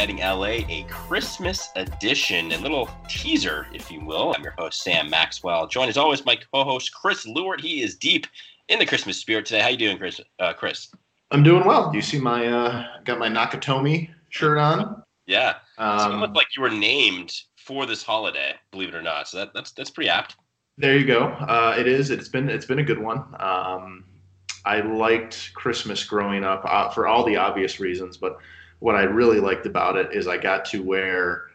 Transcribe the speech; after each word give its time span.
Betting 0.00 0.20
LA, 0.20 0.64
a 0.70 0.86
Christmas 0.88 1.68
edition, 1.76 2.52
a 2.52 2.56
little 2.56 2.88
teaser, 3.06 3.66
if 3.70 3.90
you 3.90 4.02
will. 4.02 4.32
I'm 4.34 4.42
your 4.42 4.54
host, 4.56 4.82
Sam 4.82 5.10
Maxwell. 5.10 5.66
Joined 5.66 5.90
as 5.90 5.98
always, 5.98 6.24
my 6.24 6.38
co-host, 6.54 6.94
Chris 6.94 7.26
Lewart. 7.26 7.60
He 7.60 7.82
is 7.82 7.96
deep 7.96 8.26
in 8.70 8.78
the 8.78 8.86
Christmas 8.86 9.18
spirit 9.18 9.44
today. 9.44 9.60
How 9.60 9.68
you 9.68 9.76
doing, 9.76 9.98
Chris? 9.98 10.18
Uh, 10.38 10.54
Chris? 10.54 10.88
I'm 11.32 11.42
doing 11.42 11.66
well. 11.66 11.90
Do 11.90 11.98
you 11.98 12.02
see 12.02 12.18
my 12.18 12.46
uh 12.46 12.86
got 13.04 13.18
my 13.18 13.28
Nakatomi 13.28 14.08
shirt 14.30 14.56
on? 14.56 15.02
Yeah. 15.26 15.56
Um, 15.76 15.98
so 15.98 16.06
it 16.06 16.14
Um, 16.14 16.32
like 16.32 16.46
you 16.56 16.62
were 16.62 16.70
named 16.70 17.34
for 17.58 17.84
this 17.84 18.02
holiday, 18.02 18.54
believe 18.70 18.88
it 18.88 18.94
or 18.94 19.02
not. 19.02 19.28
So 19.28 19.36
that, 19.36 19.50
that's 19.52 19.72
that's 19.72 19.90
pretty 19.90 20.08
apt. 20.08 20.36
there 20.78 20.96
you 20.96 21.04
go. 21.04 21.24
Uh, 21.24 21.76
it 21.78 21.86
is. 21.86 22.08
It's 22.08 22.30
been 22.30 22.48
it's 22.48 22.64
been 22.64 22.78
a 22.78 22.82
good 22.82 22.98
one. 22.98 23.18
Um, 23.38 24.06
I 24.64 24.80
liked 24.80 25.52
Christmas 25.52 26.02
growing 26.04 26.42
up 26.42 26.62
uh, 26.64 26.88
for 26.88 27.06
all 27.06 27.22
the 27.22 27.36
obvious 27.36 27.80
reasons, 27.80 28.16
but 28.16 28.38
what 28.80 28.96
I 28.96 29.02
really 29.02 29.40
liked 29.40 29.66
about 29.66 29.96
it 29.96 30.12
is 30.12 30.26
I 30.26 30.36
got 30.36 30.64
to 30.66 30.82
wear 30.82 31.46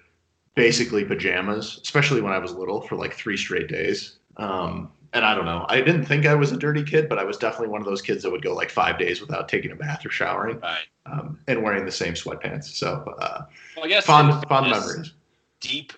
basically 0.55 1.03
pajamas, 1.03 1.79
especially 1.83 2.21
when 2.21 2.31
I 2.33 2.39
was 2.39 2.53
little, 2.53 2.81
for 2.81 2.95
like 2.95 3.13
three 3.13 3.35
straight 3.37 3.67
days. 3.67 4.17
Um, 4.37 4.91
and 5.13 5.25
I 5.25 5.33
don't 5.33 5.45
know. 5.45 5.65
I 5.69 5.77
didn't 5.81 6.05
think 6.05 6.25
I 6.25 6.35
was 6.35 6.51
a 6.51 6.57
dirty 6.57 6.83
kid, 6.83 7.07
but 7.09 7.17
I 7.17 7.23
was 7.23 7.37
definitely 7.37 7.69
one 7.69 7.81
of 7.81 7.87
those 7.87 8.01
kids 8.01 8.23
that 8.23 8.31
would 8.31 8.41
go 8.43 8.53
like 8.53 8.69
five 8.69 8.97
days 8.97 9.21
without 9.21 9.47
taking 9.47 9.71
a 9.71 9.75
bath 9.75 10.05
or 10.05 10.09
showering 10.09 10.59
Right. 10.59 10.85
um, 11.05 11.39
and 11.47 11.61
wearing 11.63 11.85
the 11.85 11.91
same 11.91 12.13
sweatpants. 12.13 12.65
So 12.65 13.03
uh, 13.19 13.43
Well, 13.75 13.85
I 13.85 13.87
guess 13.89 14.05
fond 14.05 14.45
fond 14.47 14.69
memories. 14.71 15.13
Deep 15.61 15.93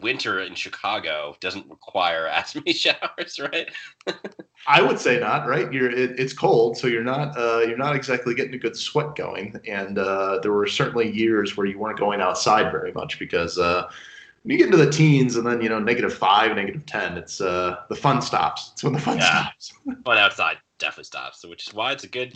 winter 0.00 0.40
in 0.40 0.54
Chicago 0.54 1.36
doesn't 1.40 1.68
require 1.68 2.26
as 2.28 2.54
many 2.54 2.72
showers, 2.72 3.38
right? 3.38 3.70
I 4.66 4.80
would 4.80 4.98
say 4.98 5.20
not, 5.20 5.46
right? 5.46 5.70
You're 5.72 5.90
it, 5.90 6.18
it's 6.18 6.32
cold, 6.32 6.76
so 6.78 6.86
you're 6.86 7.04
not 7.04 7.36
uh, 7.36 7.60
you're 7.60 7.76
not 7.76 7.94
exactly 7.94 8.34
getting 8.34 8.54
a 8.54 8.58
good 8.58 8.76
sweat 8.76 9.14
going. 9.14 9.60
And 9.68 9.98
uh, 9.98 10.38
there 10.42 10.52
were 10.52 10.66
certainly 10.66 11.10
years 11.10 11.56
where 11.56 11.66
you 11.66 11.78
weren't 11.78 11.98
going 11.98 12.20
outside 12.22 12.72
very 12.72 12.92
much 12.92 13.18
because 13.18 13.58
uh, 13.58 13.90
when 14.42 14.52
you 14.52 14.58
get 14.58 14.66
into 14.72 14.78
the 14.78 14.90
teens 14.90 15.36
and 15.36 15.46
then 15.46 15.60
you 15.60 15.68
know 15.68 15.78
negative 15.78 16.14
five, 16.14 16.56
negative 16.56 16.86
ten, 16.86 17.18
it's 17.18 17.40
uh, 17.42 17.76
the 17.90 17.94
fun 17.94 18.22
stops. 18.22 18.70
It's 18.72 18.82
when 18.84 18.94
the 18.94 19.00
fun 19.00 19.18
Yeah. 19.18 19.48
stops. 19.48 19.72
But 20.02 20.16
outside 20.18 20.56
definitely 20.78 21.04
stops. 21.04 21.42
So 21.42 21.48
which 21.48 21.66
is 21.66 21.74
why 21.74 21.92
it's 21.92 22.04
a 22.04 22.08
good 22.08 22.32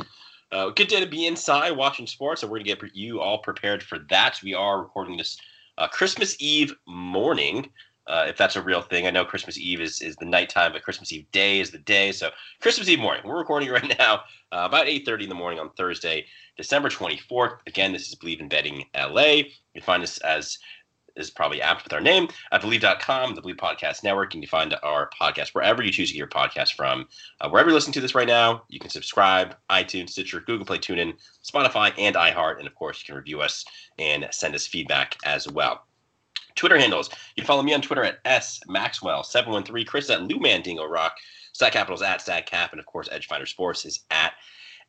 uh, 0.53 0.69
good 0.70 0.89
day 0.89 1.00
to 1.00 1.06
be 1.06 1.27
inside 1.27 1.70
watching 1.72 2.06
sports. 2.06 2.43
And 2.43 2.53
we're 2.53 2.59
gonna 2.59 2.75
get 2.77 2.95
you 2.95 3.20
all 3.20 3.39
prepared 3.39 3.83
for 3.83 3.98
that. 4.11 4.39
We 4.43 4.53
are 4.53 4.81
recording 4.81 5.17
this 5.17 5.39
uh, 5.79 5.89
Christmas 5.89 6.37
Eve 6.41 6.75
morning. 6.87 7.71
Uh, 8.07 8.25
if 8.27 8.37
that's 8.37 8.57
a 8.57 8.62
real 8.62 8.81
thing, 8.81 9.07
I 9.07 9.11
know 9.11 9.25
Christmas 9.25 9.59
Eve 9.59 9.81
is, 9.81 10.01
is 10.01 10.17
the 10.17 10.25
nighttime, 10.25 10.73
but 10.73 10.83
Christmas 10.83 11.12
Eve 11.12 11.27
day 11.31 11.61
is 11.61 11.71
the 11.71 11.79
day. 11.79 12.11
So 12.11 12.31
Christmas 12.61 12.89
Eve 12.89 12.98
morning, 12.98 13.23
we're 13.25 13.39
recording 13.39 13.69
right 13.69 13.97
now 13.99 14.23
uh, 14.51 14.65
about 14.65 14.87
8:30 14.87 15.25
in 15.25 15.29
the 15.29 15.34
morning 15.34 15.61
on 15.61 15.71
Thursday, 15.71 16.27
December 16.56 16.89
24th. 16.89 17.59
Again, 17.67 17.93
this 17.93 18.09
is 18.09 18.15
Bleav 18.15 18.41
in 18.41 18.49
Betting 18.49 18.84
LA. 18.97 19.31
You 19.31 19.45
can 19.75 19.83
find 19.83 20.03
us 20.03 20.19
as 20.19 20.59
is 21.19 21.31
probably 21.31 21.61
apt 21.61 21.85
with 21.85 21.93
our 21.93 22.01
name 22.01 22.29
at 22.53 22.63
bleav.com, 22.63 23.35
the 23.35 23.43
Bleav 23.43 23.57
Podcast 23.57 24.03
Network. 24.03 24.35
And 24.35 24.43
you 24.43 24.49
find 24.49 24.75
our 24.83 25.11
podcast 25.21 25.51
wherever 25.51 25.83
you 25.83 25.91
choose 25.91 26.09
to 26.09 26.15
get 26.15 26.19
your 26.19 26.29
podcast 26.29 26.75
from. 26.75 27.07
Uh, 27.41 27.49
wherever 27.49 27.69
you're 27.69 27.75
listening 27.75 27.95
to 27.95 28.01
this 28.01 28.15
right 28.15 28.27
now, 28.27 28.63
you 28.69 28.79
can 28.79 28.91
subscribe, 28.91 29.57
iTunes, 29.71 30.11
Stitcher, 30.11 30.41
Google 30.41 30.67
Play, 30.67 30.79
TuneIn, 30.79 31.15
Spotify, 31.45 31.93
and 31.99 32.17
iHeart. 32.17 32.59
And 32.59 32.67
of 32.67 32.75
course, 32.75 33.01
you 33.01 33.07
can 33.07 33.17
review 33.17 33.41
us 33.41 33.65
and 33.99 34.27
send 34.31 34.55
us 34.55 34.67
feedback 34.67 35.17
as 35.25 35.49
well. 35.49 35.84
Twitter 36.55 36.78
handles. 36.78 37.09
You 37.37 37.43
can 37.43 37.47
follow 37.47 37.62
me 37.62 37.73
on 37.73 37.83
Twitter 37.83 38.05
at 38.05 38.25
smaxwell713, 38.25 39.87
Chris 39.87 40.11
at 40.11 40.21
Lumandingo 40.21 40.89
Rock, 40.91 41.17
Stat 41.53 41.73
Capitals 41.73 42.03
at 42.03 42.21
StatCap, 42.21 42.73
and 42.73 42.81
of 42.81 42.87
course, 42.87 43.09
Edgefinder 43.09 43.47
Sports 43.47 43.84
is 43.84 44.01
at 44.11 44.33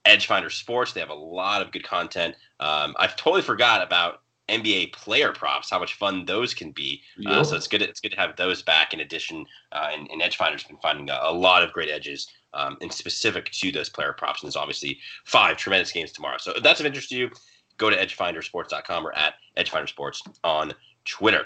Edgefinder 0.06 0.52
Sports. 0.52 0.94
They 0.94 1.00
have 1.00 1.10
a 1.10 1.14
lot 1.14 1.62
of 1.62 1.72
good 1.72 1.84
content. 1.84 2.36
Um, 2.60 2.96
I've 2.98 3.16
totally 3.16 3.44
forgot 3.44 3.84
about 3.84 4.22
NBA 4.50 4.94
player 4.94 5.32
props, 5.32 5.70
how 5.70 5.80
much 5.80 5.94
fun 5.94 6.26
those 6.26 6.54
can 6.54 6.72
be. 6.72 7.02
Uh, 7.26 7.44
so 7.44 7.56
it's 7.56 7.68
good. 7.68 7.82
It's 7.82 8.00
good 8.00 8.12
to 8.12 8.18
have 8.18 8.36
those 8.36 8.62
back. 8.62 8.94
In 8.94 9.00
addition, 9.00 9.46
uh, 9.72 9.90
and, 9.94 10.10
and 10.10 10.22
Edgefinder's 10.22 10.64
been 10.64 10.78
finding 10.78 11.10
a, 11.10 11.20
a 11.22 11.34
lot 11.34 11.64
of 11.64 11.72
great 11.72 11.90
edges, 11.90 12.28
um, 12.54 12.78
and 12.82 12.92
specific 12.92 13.52
to 13.52 13.72
those 13.72 13.90
player 13.90 14.14
props. 14.14 14.42
And 14.42 14.48
there's 14.48 14.56
obviously 14.56 15.00
five 15.26 15.58
tremendous 15.58 15.92
games 15.92 16.12
tomorrow. 16.12 16.38
So 16.40 16.54
if 16.54 16.64
that's 16.64 16.80
of 16.80 16.86
interest 16.86 17.10
to 17.10 17.16
you, 17.16 17.30
go 17.78 17.90
to 17.90 17.96
edgefindersports.com 17.96 19.06
or 19.06 19.16
at 19.16 19.36
edgefindersports 19.58 20.22
on 20.44 20.74
Twitter. 21.06 21.44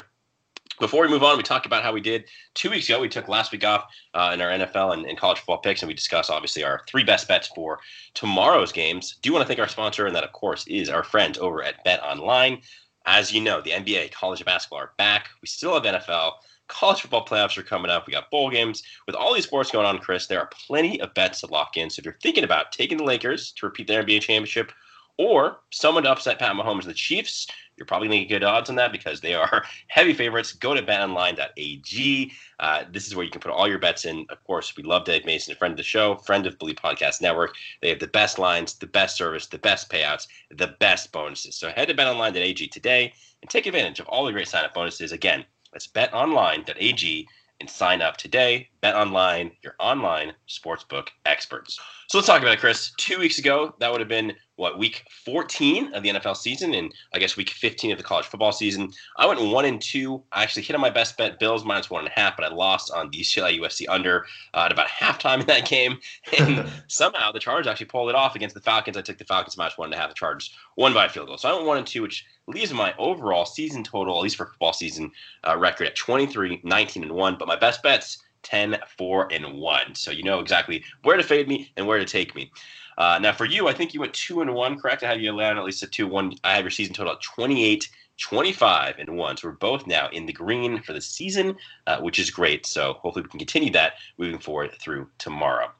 Before 0.79 1.03
we 1.03 1.09
move 1.09 1.23
on, 1.23 1.37
we 1.37 1.43
talk 1.43 1.67
about 1.67 1.83
how 1.83 1.93
we 1.93 2.01
did 2.01 2.25
two 2.55 2.71
weeks 2.71 2.89
ago. 2.89 2.99
We 2.99 3.07
took 3.07 3.27
last 3.27 3.51
week 3.51 3.63
off 3.63 3.85
uh, 4.15 4.31
in 4.33 4.41
our 4.41 4.49
NFL 4.49 4.93
and, 4.93 5.05
and 5.05 5.17
college 5.17 5.37
football 5.37 5.59
picks, 5.59 5.83
and 5.83 5.87
we 5.87 5.93
discussed 5.93 6.31
obviously 6.31 6.63
our 6.63 6.81
three 6.87 7.03
best 7.03 7.27
bets 7.27 7.47
for 7.49 7.79
tomorrow's 8.15 8.71
games. 8.71 9.17
Do 9.21 9.29
you 9.29 9.33
want 9.33 9.43
to 9.43 9.47
thank 9.47 9.59
our 9.59 9.67
sponsor, 9.67 10.07
and 10.07 10.15
that 10.15 10.23
of 10.23 10.31
course 10.31 10.65
is 10.67 10.89
our 10.89 11.03
friends 11.03 11.37
over 11.37 11.63
at 11.63 11.83
Bet 11.83 12.01
Online. 12.01 12.59
As 13.05 13.33
you 13.33 13.41
know, 13.41 13.61
the 13.61 13.71
NBA, 13.71 14.11
college 14.11 14.43
basketball 14.45 14.79
are 14.79 14.93
back. 14.97 15.29
We 15.41 15.47
still 15.47 15.73
have 15.73 15.83
NFL. 15.83 16.33
College 16.67 17.01
football 17.01 17.25
playoffs 17.25 17.57
are 17.57 17.63
coming 17.63 17.91
up. 17.91 18.07
We 18.07 18.13
got 18.13 18.31
bowl 18.31 18.49
games. 18.49 18.81
With 19.05 19.15
all 19.15 19.33
these 19.33 19.43
sports 19.43 19.71
going 19.71 19.85
on, 19.85 19.99
Chris, 19.99 20.27
there 20.27 20.39
are 20.39 20.49
plenty 20.67 21.01
of 21.01 21.13
bets 21.13 21.41
to 21.41 21.47
lock 21.47 21.75
in. 21.75 21.89
So 21.89 21.99
if 21.99 22.05
you're 22.05 22.17
thinking 22.21 22.45
about 22.45 22.71
taking 22.71 22.97
the 22.97 23.03
Lakers 23.03 23.51
to 23.57 23.65
repeat 23.65 23.87
their 23.87 24.03
NBA 24.03 24.21
championship 24.21 24.71
or 25.17 25.57
someone 25.71 26.03
to 26.03 26.11
upset 26.11 26.39
Pat 26.39 26.55
Mahomes 26.55 26.81
and 26.81 26.89
the 26.89 26.93
Chiefs, 26.93 27.47
you're 27.77 27.85
probably 27.85 28.07
going 28.07 28.21
to 28.21 28.25
get 28.25 28.39
good 28.39 28.45
odds 28.45 28.69
on 28.69 28.75
that 28.75 28.91
because 28.91 29.21
they 29.21 29.33
are 29.33 29.65
heavy 29.87 30.13
favorites. 30.13 30.53
Go 30.53 30.73
to 30.73 30.81
betonline.ag. 30.81 32.31
Uh, 32.59 32.83
this 32.91 33.07
is 33.07 33.15
where 33.15 33.25
you 33.25 33.31
can 33.31 33.41
put 33.41 33.51
all 33.51 33.67
your 33.67 33.79
bets 33.79 34.05
in. 34.05 34.25
Of 34.29 34.43
course, 34.43 34.75
we 34.77 34.83
love 34.83 35.05
Dave 35.05 35.25
Mason, 35.25 35.53
a 35.53 35.55
friend 35.55 35.71
of 35.71 35.77
the 35.77 35.83
show, 35.83 36.15
friend 36.15 36.45
of 36.45 36.57
Bleav 36.57 36.75
Podcast 36.75 37.21
Network. 37.21 37.55
They 37.81 37.89
have 37.89 37.99
the 37.99 38.07
best 38.07 38.37
lines, 38.37 38.75
the 38.75 38.87
best 38.87 39.17
service, 39.17 39.47
the 39.47 39.57
best 39.57 39.89
payouts, 39.89 40.27
the 40.51 40.75
best 40.79 41.11
bonuses. 41.11 41.55
So 41.55 41.69
head 41.69 41.87
to 41.87 41.95
betonline.ag 41.95 42.67
today 42.67 43.13
and 43.41 43.49
take 43.49 43.65
advantage 43.65 43.99
of 43.99 44.07
all 44.07 44.25
the 44.25 44.31
great 44.31 44.47
sign 44.47 44.65
up 44.65 44.73
bonuses. 44.73 45.11
Again, 45.11 45.45
that's 45.71 45.87
betonline.ag 45.87 47.27
and 47.59 47.69
sign 47.69 48.01
up 48.01 48.17
today. 48.17 48.69
Bet 48.81 48.95
Online, 48.95 49.51
your 49.63 49.75
online 49.79 50.33
sportsbook 50.49 51.07
experts. 51.25 51.79
So 52.09 52.17
let's 52.17 52.27
talk 52.27 52.41
about 52.41 52.53
it, 52.53 52.59
Chris. 52.59 52.91
Two 52.97 53.19
weeks 53.19 53.39
ago, 53.39 53.73
that 53.79 53.91
would 53.91 54.01
have 54.01 54.09
been 54.09 54.33
what 54.55 54.77
week 54.77 55.03
14 55.25 55.93
of 55.93 56.03
the 56.03 56.09
NFL 56.09 56.37
season, 56.37 56.73
and 56.73 56.93
I 57.13 57.19
guess 57.19 57.35
week 57.35 57.49
15 57.49 57.91
of 57.91 57.97
the 57.97 58.03
college 58.03 58.25
football 58.25 58.51
season. 58.51 58.91
I 59.17 59.25
went 59.25 59.41
one 59.41 59.65
and 59.65 59.81
two. 59.81 60.23
I 60.31 60.43
actually 60.43 60.63
hit 60.63 60.75
on 60.75 60.81
my 60.81 60.89
best 60.89 61.17
bet, 61.17 61.39
Bills 61.39 61.65
minus 61.65 61.89
one 61.89 62.05
and 62.05 62.13
a 62.15 62.19
half, 62.19 62.35
but 62.37 62.45
I 62.45 62.53
lost 62.53 62.91
on 62.91 63.09
the 63.09 63.17
UCLA 63.17 63.59
USC 63.59 63.85
under 63.89 64.25
uh, 64.53 64.65
at 64.65 64.71
about 64.71 64.87
halftime 64.87 65.41
in 65.41 65.47
that 65.47 65.67
game, 65.67 65.99
and 66.39 66.69
somehow 66.87 67.31
the 67.31 67.39
Chargers 67.39 67.67
actually 67.67 67.87
pulled 67.87 68.09
it 68.09 68.15
off 68.15 68.35
against 68.35 68.55
the 68.55 68.61
Falcons. 68.61 68.97
I 68.97 69.01
took 69.01 69.17
the 69.17 69.25
Falcons 69.25 69.57
minus 69.57 69.77
one 69.77 69.87
and 69.87 69.95
a 69.95 69.97
half. 69.97 70.09
The 70.09 70.15
Chargers 70.15 70.55
won 70.77 70.93
by 70.93 71.05
a 71.05 71.09
field 71.09 71.27
goal. 71.27 71.37
So 71.37 71.49
I 71.49 71.53
went 71.53 71.65
one 71.65 71.77
and 71.77 71.87
two, 71.87 72.01
which 72.01 72.25
leaves 72.47 72.73
my 72.73 72.93
overall 72.97 73.45
season 73.45 73.83
total, 73.83 74.17
at 74.17 74.21
least 74.21 74.35
for 74.35 74.45
football 74.45 74.73
season, 74.73 75.11
uh, 75.47 75.57
record 75.57 75.87
at 75.87 75.95
23, 75.95 76.61
19, 76.63 77.03
and 77.03 77.11
one. 77.13 77.37
But 77.37 77.47
my 77.47 77.55
best 77.55 77.81
bets 77.81 78.21
10, 78.43 78.77
4, 78.97 79.33
and 79.33 79.53
1. 79.53 79.95
So 79.95 80.11
you 80.11 80.23
know 80.23 80.39
exactly 80.39 80.83
where 81.03 81.17
to 81.17 81.23
fade 81.23 81.47
me 81.47 81.71
and 81.77 81.87
where 81.87 81.99
to 81.99 82.05
take 82.05 82.35
me. 82.35 82.51
Uh, 82.97 83.19
now, 83.21 83.31
for 83.31 83.45
you, 83.45 83.67
I 83.67 83.73
think 83.73 83.93
you 83.93 83.99
went 83.99 84.13
2 84.13 84.41
and 84.41 84.53
1, 84.53 84.79
correct? 84.79 85.03
I 85.03 85.09
have 85.09 85.19
you 85.21 85.31
land 85.33 85.57
at 85.57 85.65
least 85.65 85.83
a 85.83 85.87
2 85.87 86.07
1. 86.07 86.35
I 86.43 86.55
have 86.55 86.63
your 86.63 86.71
season 86.71 86.93
total 86.93 87.13
at 87.13 87.21
28, 87.21 87.89
25, 88.19 88.95
and 88.99 89.17
1. 89.17 89.37
So 89.37 89.47
we're 89.47 89.55
both 89.55 89.87
now 89.87 90.09
in 90.09 90.25
the 90.25 90.33
green 90.33 90.81
for 90.83 90.93
the 90.93 91.01
season, 91.01 91.55
uh, 91.87 91.99
which 91.99 92.19
is 92.19 92.29
great. 92.29 92.65
So 92.65 92.93
hopefully 93.01 93.23
we 93.23 93.29
can 93.29 93.39
continue 93.39 93.71
that 93.73 93.93
moving 94.17 94.39
forward 94.39 94.71
through 94.79 95.09
tomorrow. 95.17 95.71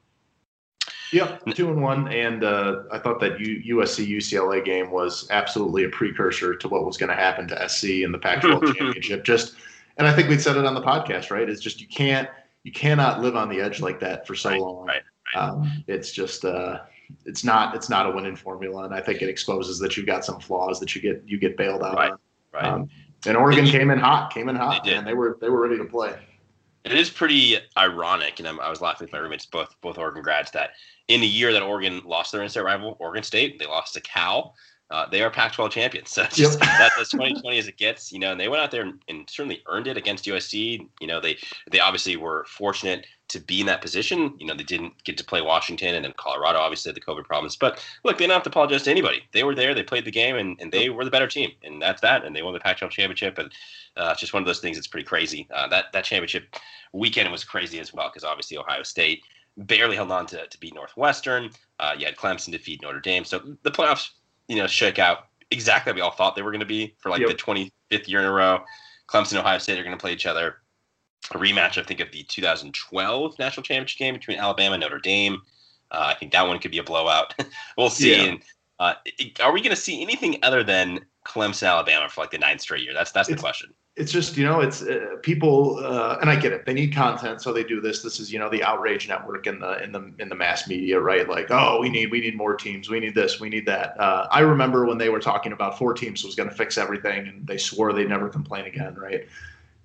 Yep, 1.12 1.54
two 1.54 1.70
and 1.70 1.80
one, 1.80 2.08
and 2.08 2.42
uh, 2.42 2.82
I 2.90 2.98
thought 2.98 3.20
that 3.20 3.38
U- 3.38 3.76
USC 3.76 4.08
UCLA 4.08 4.64
game 4.64 4.90
was 4.90 5.28
absolutely 5.30 5.84
a 5.84 5.88
precursor 5.88 6.56
to 6.56 6.68
what 6.68 6.84
was 6.84 6.96
going 6.96 7.10
to 7.10 7.14
happen 7.14 7.46
to 7.48 7.68
SC 7.68 7.84
in 8.02 8.10
the 8.10 8.18
Pac-12 8.18 8.66
championship. 8.74 9.22
Just, 9.24 9.54
and 9.96 10.08
I 10.08 10.12
think 10.12 10.28
we 10.28 10.38
said 10.38 10.56
it 10.56 10.66
on 10.66 10.74
the 10.74 10.82
podcast, 10.82 11.30
right? 11.30 11.48
It's 11.48 11.60
just 11.60 11.80
you 11.80 11.86
can't 11.86 12.28
you 12.64 12.72
cannot 12.72 13.20
live 13.20 13.36
on 13.36 13.48
the 13.48 13.60
edge 13.60 13.80
like 13.80 14.00
that 14.00 14.26
for 14.26 14.34
so 14.34 14.50
Right, 14.50 14.60
long. 14.60 14.86
right, 14.86 15.02
Um, 15.36 15.84
it's 15.86 16.10
just 16.10 16.44
uh, 16.44 16.80
it's 17.24 17.44
not 17.44 17.74
it's 17.74 17.88
not 17.88 18.06
a 18.06 18.10
winning 18.10 18.36
formula, 18.36 18.84
and 18.84 18.94
I 18.94 19.00
think 19.00 19.22
it 19.22 19.28
exposes 19.28 19.78
that 19.80 19.96
you've 19.96 20.06
got 20.06 20.24
some 20.24 20.40
flaws 20.40 20.80
that 20.80 20.94
you 20.94 21.00
get 21.00 21.22
you 21.26 21.38
get 21.38 21.56
bailed 21.56 21.82
out 21.82 21.96
Right, 21.96 22.12
on. 22.12 22.18
Right. 22.52 22.64
Um, 22.64 22.88
and 23.26 23.36
Oregon 23.36 23.66
came 23.66 23.90
in 23.90 23.98
hot, 23.98 24.32
came 24.32 24.48
in 24.48 24.56
hot, 24.56 24.84
They 24.84 24.90
did. 24.90 24.98
and 24.98 25.06
they 25.06 25.14
were 25.14 25.38
they 25.40 25.48
were 25.48 25.60
ready 25.62 25.78
to 25.78 25.84
play. 25.84 26.14
It 26.84 26.92
is 26.92 27.08
pretty 27.08 27.56
ironic, 27.78 28.38
and 28.40 28.46
I'm, 28.46 28.60
I 28.60 28.68
was 28.68 28.82
laughing 28.82 29.06
with 29.06 29.12
my 29.12 29.18
roommates, 29.18 29.46
both 29.46 29.74
both 29.80 29.96
Oregon 29.96 30.22
grads, 30.22 30.50
that 30.50 30.70
in 31.08 31.20
the 31.22 31.26
year 31.26 31.52
that 31.52 31.62
Oregon 31.62 32.02
lost 32.04 32.30
their 32.32 32.42
in-state 32.42 32.60
rival, 32.62 32.96
Oregon 33.00 33.22
State, 33.22 33.58
they 33.58 33.66
lost 33.66 33.94
to 33.94 34.00
Cal. 34.02 34.54
Uh, 34.90 35.06
they 35.08 35.22
are 35.22 35.30
Pac-12 35.30 35.70
champions. 35.70 36.10
So 36.14 36.22
that's 36.22 36.36
just, 36.36 36.60
yep. 36.60 36.78
that's 36.78 36.98
as 36.98 37.08
2020 37.08 37.58
as 37.58 37.66
it 37.66 37.76
gets, 37.76 38.12
you 38.12 38.18
know. 38.18 38.30
And 38.30 38.40
they 38.40 38.48
went 38.48 38.62
out 38.62 38.70
there 38.70 38.82
and, 38.82 39.02
and, 39.08 39.28
certainly 39.28 39.62
earned 39.66 39.88
it 39.88 39.96
against 39.96 40.26
USC. 40.26 40.86
You 41.00 41.06
know, 41.06 41.20
they 41.20 41.36
they 41.70 41.80
obviously 41.80 42.16
were 42.16 42.44
fortunate 42.48 43.06
to 43.28 43.40
be 43.40 43.60
in 43.60 43.66
that 43.66 43.80
position. 43.80 44.34
You 44.38 44.46
know, 44.46 44.54
they 44.54 44.62
didn't 44.62 45.02
get 45.02 45.16
to 45.18 45.24
play 45.24 45.40
Washington 45.40 45.94
and 45.94 46.04
then 46.04 46.12
Colorado, 46.16 46.58
obviously 46.58 46.90
had 46.90 46.96
the 46.96 47.00
COVID 47.00 47.24
problems. 47.24 47.56
But 47.56 47.84
look, 48.04 48.18
they 48.18 48.26
don't 48.26 48.34
have 48.34 48.42
to 48.44 48.50
apologize 48.50 48.82
to 48.84 48.90
anybody. 48.90 49.24
They 49.32 49.42
were 49.42 49.54
there, 49.54 49.74
they 49.74 49.82
played 49.82 50.04
the 50.04 50.12
game, 50.12 50.36
and, 50.36 50.56
and 50.60 50.70
they 50.70 50.90
were 50.90 51.04
the 51.04 51.10
better 51.10 51.26
team, 51.26 51.50
and 51.62 51.82
that's 51.82 52.00
that. 52.02 52.24
And 52.24 52.36
they 52.36 52.42
won 52.42 52.54
the 52.54 52.60
Pac-12 52.60 52.90
championship, 52.90 53.38
and 53.38 53.50
uh, 53.96 54.10
it's 54.12 54.20
just 54.20 54.34
one 54.34 54.42
of 54.42 54.46
those 54.46 54.60
things 54.60 54.76
that's 54.76 54.86
pretty 54.86 55.06
crazy. 55.06 55.48
Uh, 55.52 55.66
that 55.68 55.86
that 55.92 56.04
championship 56.04 56.54
weekend 56.92 57.32
was 57.32 57.42
crazy 57.42 57.80
as 57.80 57.92
well 57.92 58.08
because 58.08 58.24
obviously 58.24 58.56
Ohio 58.58 58.82
State 58.82 59.22
barely 59.56 59.96
held 59.96 60.10
on 60.10 60.26
to, 60.26 60.46
to 60.46 60.60
beat 60.60 60.74
Northwestern. 60.74 61.50
Uh, 61.78 61.94
you 61.96 62.06
had 62.06 62.16
Clemson 62.16 62.52
defeat 62.52 62.82
Notre 62.82 63.00
Dame. 63.00 63.24
So 63.24 63.56
the 63.62 63.70
playoffs, 63.70 64.10
you 64.48 64.56
know, 64.56 64.66
shake 64.66 64.98
out 64.98 65.26
exactly 65.50 65.90
what 65.90 65.96
we 65.96 66.00
all 66.02 66.10
thought 66.10 66.36
they 66.36 66.42
were 66.42 66.50
going 66.50 66.60
to 66.60 66.66
be 66.66 66.94
for 66.98 67.10
like 67.10 67.20
yep. 67.20 67.28
the 67.28 67.34
25th 67.34 68.08
year 68.08 68.20
in 68.20 68.26
a 68.26 68.32
row. 68.32 68.60
Clemson 69.08 69.32
and 69.32 69.40
Ohio 69.40 69.58
State 69.58 69.78
are 69.78 69.84
going 69.84 69.96
to 69.96 70.00
play 70.00 70.12
each 70.12 70.26
other. 70.26 70.56
A 71.32 71.38
rematch, 71.38 71.78
I 71.78 71.82
think, 71.82 72.00
of 72.00 72.10
the 72.10 72.22
2012 72.24 73.38
national 73.38 73.62
championship 73.62 73.98
game 73.98 74.14
between 74.14 74.38
Alabama 74.38 74.74
and 74.74 74.82
Notre 74.82 74.98
Dame. 74.98 75.40
Uh, 75.90 76.06
I 76.08 76.14
think 76.14 76.32
that 76.32 76.46
one 76.46 76.58
could 76.58 76.70
be 76.70 76.78
a 76.78 76.84
blowout. 76.84 77.34
we'll 77.78 77.90
see. 77.90 78.14
Yeah. 78.14 78.22
And, 78.22 78.42
uh, 78.78 78.94
are 79.40 79.52
we 79.52 79.60
going 79.60 79.74
to 79.74 79.80
see 79.80 80.02
anything 80.02 80.38
other 80.42 80.64
than 80.64 81.04
Clemson, 81.24 81.68
Alabama 81.68 82.08
for 82.08 82.20
like 82.22 82.30
the 82.30 82.38
ninth 82.38 82.60
straight 82.60 82.82
year? 82.82 82.94
That's 82.94 83.12
that's 83.12 83.28
the 83.28 83.36
question. 83.36 83.72
it's 83.96 84.10
just 84.10 84.36
you 84.36 84.44
know 84.44 84.60
it's 84.60 84.82
uh, 84.82 85.16
people 85.22 85.78
uh, 85.78 86.18
and 86.20 86.28
i 86.28 86.36
get 86.36 86.52
it. 86.52 86.66
They 86.66 86.74
need 86.74 86.92
content 86.94 87.40
so 87.40 87.52
they 87.52 87.64
do 87.64 87.80
this. 87.80 88.02
This 88.02 88.20
is 88.20 88.32
you 88.32 88.38
know 88.38 88.50
the 88.50 88.62
outrage 88.62 89.08
network 89.08 89.46
in 89.46 89.60
the 89.60 89.82
in 89.82 89.92
the 89.92 90.12
in 90.18 90.28
the 90.28 90.34
mass 90.34 90.68
media 90.68 91.00
right? 91.00 91.28
Like 91.28 91.50
oh 91.50 91.80
we 91.80 91.88
need 91.88 92.10
we 92.10 92.20
need 92.20 92.36
more 92.36 92.54
teams. 92.56 92.90
We 92.90 93.00
need 93.00 93.14
this. 93.14 93.40
We 93.40 93.48
need 93.48 93.66
that. 93.66 93.98
Uh, 94.00 94.26
i 94.30 94.40
remember 94.40 94.84
when 94.86 94.98
they 94.98 95.08
were 95.08 95.20
talking 95.20 95.52
about 95.52 95.78
four 95.78 95.94
teams 95.94 96.24
was 96.24 96.34
going 96.34 96.48
to 96.48 96.54
fix 96.54 96.76
everything 96.76 97.28
and 97.28 97.46
they 97.46 97.56
swore 97.58 97.92
they'd 97.92 98.08
never 98.08 98.28
complain 98.28 98.66
again 98.66 98.94
right? 98.96 99.26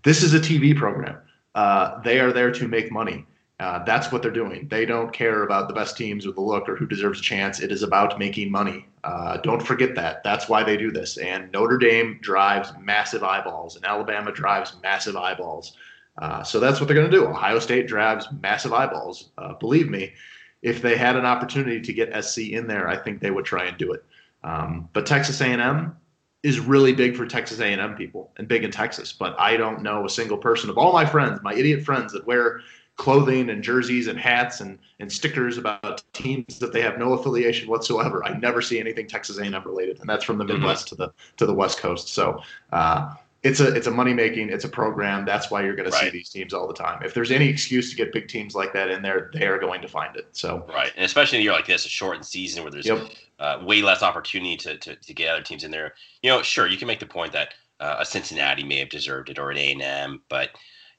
This 0.03 0.23
is 0.23 0.33
a 0.33 0.39
tv 0.39 0.75
program. 0.75 1.17
Uh, 1.55 2.01
they 2.01 2.19
are 2.19 2.31
there 2.31 2.51
to 2.51 2.67
make 2.67 2.91
money 2.91 3.25
uh, 3.59 3.83
that's 3.83 4.11
what 4.11 4.21
they're 4.21 4.31
doing. 4.31 4.67
They 4.69 4.85
don't 4.85 5.11
care 5.11 5.43
about 5.43 5.67
the 5.67 5.73
best 5.73 5.97
teams 5.97 6.25
or 6.25 6.31
the 6.31 6.41
look 6.41 6.69
or 6.69 6.77
who 6.77 6.87
deserves 6.87 7.19
a 7.19 7.23
chance. 7.23 7.59
It 7.59 7.71
is 7.71 7.83
about 7.83 8.17
making 8.17 8.51
money. 8.51 8.85
Uh, 9.03 9.37
don't 9.37 9.61
forget 9.61 9.95
that. 9.95 10.23
That's 10.23 10.47
why 10.47 10.63
they 10.63 10.77
do 10.77 10.91
this. 10.91 11.17
And 11.17 11.51
Notre 11.51 11.77
Dame 11.77 12.19
drives 12.21 12.71
massive 12.79 13.23
eyeballs, 13.23 13.75
and 13.75 13.85
Alabama 13.85 14.31
drives 14.31 14.77
massive 14.81 15.17
eyeballs. 15.17 15.75
Uh, 16.17 16.41
so 16.43 16.59
that's 16.59 16.79
what 16.79 16.87
they're 16.87 16.95
going 16.95 17.09
to 17.09 17.17
do. 17.17 17.25
Ohio 17.25 17.59
State 17.59 17.87
drives 17.87 18.27
massive 18.41 18.73
eyeballs. 18.73 19.29
Uh, 19.37 19.53
believe 19.53 19.89
me, 19.89 20.13
if 20.61 20.81
they 20.81 20.97
had 20.97 21.15
an 21.15 21.25
opportunity 21.25 21.81
to 21.81 21.93
get 21.93 22.23
SC 22.23 22.39
in 22.49 22.67
there, 22.67 22.87
I 22.87 22.97
think 22.97 23.19
they 23.19 23.31
would 23.31 23.45
try 23.45 23.65
and 23.65 23.77
do 23.77 23.91
it. 23.93 24.03
Um, 24.43 24.89
but 24.93 25.05
Texas 25.05 25.39
A&M 25.41 25.95
is 26.43 26.59
really 26.59 26.93
big 26.93 27.15
for 27.15 27.25
Texas 27.25 27.59
A&M 27.59 27.95
people 27.95 28.31
and 28.37 28.47
big 28.47 28.63
in 28.63 28.71
Texas. 28.71 29.11
But 29.11 29.37
I 29.37 29.57
don't 29.57 29.81
know 29.81 30.05
a 30.05 30.09
single 30.09 30.37
person 30.37 30.69
of 30.69 30.77
all 30.77 30.93
my 30.93 31.05
friends, 31.05 31.41
my 31.43 31.53
idiot 31.53 31.83
friends 31.83 32.13
that 32.13 32.25
wear 32.25 32.61
clothing 32.99 33.49
and 33.49 33.63
jerseys 33.63 34.07
and 34.07 34.19
hats 34.19 34.59
and, 34.59 34.77
and 34.99 35.09
stickers 35.09 35.57
about 35.57 36.03
teams 36.11 36.59
that 36.59 36.73
they 36.73 36.81
have 36.81 36.99
no 36.99 37.13
affiliation 37.13 37.69
whatsoever. 37.69 38.23
I 38.25 38.37
never 38.37 38.61
see 38.61 38.77
anything 38.77 39.07
Texas 39.07 39.37
A&M 39.39 39.55
related, 39.65 40.01
and 40.01 40.09
that's 40.09 40.25
from 40.25 40.37
the 40.37 40.43
mm-hmm. 40.43 40.55
Midwest 40.55 40.87
mm-hmm. 40.87 40.97
to 40.97 41.07
the 41.07 41.13
to 41.37 41.45
the 41.45 41.53
West 41.53 41.79
Coast. 41.79 42.09
So 42.09 42.43
uh, 42.73 43.13
it's 43.41 43.61
a 43.61 43.73
it's 43.73 43.87
a 43.87 43.91
money 43.91 44.13
making, 44.13 44.49
it's 44.49 44.65
a 44.65 44.69
program. 44.69 45.23
That's 45.23 45.49
why 45.49 45.63
you're 45.63 45.77
going 45.77 45.89
right. 45.89 45.97
to 45.97 46.05
see 46.07 46.11
these 46.11 46.29
teams 46.29 46.53
all 46.53 46.67
the 46.67 46.73
time. 46.73 47.01
If 47.01 47.13
there's 47.13 47.31
any 47.31 47.47
excuse 47.47 47.89
to 47.89 47.95
get 47.95 48.11
big 48.11 48.27
teams 48.27 48.53
like 48.53 48.73
that 48.73 48.89
in 48.89 49.01
there, 49.01 49.31
they 49.33 49.47
are 49.47 49.57
going 49.57 49.81
to 49.81 49.87
find 49.87 50.17
it. 50.17 50.27
So 50.33 50.65
right, 50.67 50.91
and 50.97 51.05
especially 51.05 51.37
in 51.37 51.41
a 51.41 51.45
year 51.45 51.53
like 51.53 51.67
this, 51.67 51.85
a 51.85 51.89
shortened 51.89 52.25
season 52.25 52.63
where 52.63 52.71
there's 52.71 52.85
yep. 52.85 53.09
uh, 53.39 53.61
way 53.63 53.81
less 53.81 54.03
opportunity 54.03 54.57
to, 54.57 54.77
to 54.77 54.95
to 54.97 55.13
get 55.13 55.29
other 55.29 55.41
teams 55.41 55.63
in 55.63 55.71
there. 55.71 55.93
You 56.21 56.31
know, 56.31 56.41
sure, 56.41 56.67
you 56.67 56.77
can 56.77 56.87
make 56.87 56.99
the 56.99 57.05
point 57.05 57.31
that 57.31 57.53
uh, 57.79 57.95
a 57.99 58.05
Cincinnati 58.05 58.65
may 58.65 58.79
have 58.79 58.89
deserved 58.89 59.29
it 59.29 59.39
or 59.39 59.51
an 59.51 59.57
A&M, 59.57 60.21
but 60.27 60.49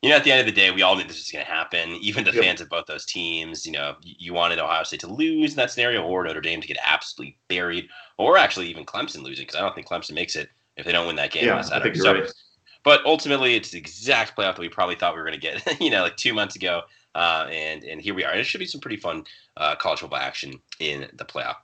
you 0.02 0.08
know, 0.08 0.16
at 0.16 0.24
the 0.24 0.32
end 0.32 0.40
of 0.40 0.46
the 0.46 0.52
day, 0.52 0.70
we 0.70 0.82
all 0.82 0.96
knew 0.96 1.04
this 1.04 1.18
was 1.18 1.30
going 1.30 1.44
to 1.44 1.50
happen. 1.50 1.90
Even 2.00 2.24
the 2.24 2.32
yep. 2.32 2.42
fans 2.42 2.60
of 2.62 2.70
both 2.70 2.86
those 2.86 3.04
teams, 3.04 3.66
you 3.66 3.72
know, 3.72 3.96
you 4.02 4.32
wanted 4.32 4.58
Ohio 4.58 4.82
State 4.82 5.00
to 5.00 5.12
lose 5.12 5.50
in 5.50 5.56
that 5.56 5.70
scenario, 5.70 6.02
or 6.02 6.24
Notre 6.24 6.40
Dame 6.40 6.60
to 6.62 6.66
get 6.66 6.78
absolutely 6.82 7.36
buried, 7.48 7.86
or 8.16 8.38
actually 8.38 8.68
even 8.68 8.86
Clemson 8.86 9.22
losing, 9.22 9.44
because 9.44 9.56
I 9.56 9.60
don't 9.60 9.74
think 9.74 9.88
Clemson 9.88 10.12
makes 10.12 10.36
it 10.36 10.48
if 10.76 10.86
they 10.86 10.92
don't 10.92 11.06
win 11.06 11.16
that 11.16 11.32
game 11.32 11.44
yeah, 11.44 11.62
I 11.72 11.80
think 11.80 11.96
you're 11.96 12.04
so, 12.04 12.14
right. 12.14 12.32
But 12.82 13.04
ultimately, 13.04 13.56
it's 13.56 13.70
the 13.70 13.78
exact 13.78 14.36
playoff 14.36 14.56
that 14.56 14.60
we 14.60 14.70
probably 14.70 14.94
thought 14.94 15.14
we 15.14 15.20
were 15.20 15.26
going 15.26 15.38
to 15.38 15.40
get, 15.40 15.80
you 15.80 15.90
know, 15.90 16.02
like 16.02 16.16
two 16.16 16.32
months 16.32 16.56
ago, 16.56 16.82
uh, 17.14 17.46
and 17.50 17.84
and 17.84 18.00
here 18.00 18.14
we 18.14 18.24
are. 18.24 18.30
And 18.30 18.40
it 18.40 18.44
should 18.44 18.58
be 18.58 18.66
some 18.66 18.80
pretty 18.80 18.96
fun 18.96 19.24
uh, 19.58 19.76
college 19.76 20.00
football 20.00 20.18
action 20.18 20.58
in 20.78 21.10
the 21.12 21.26
playoff. 21.26 21.56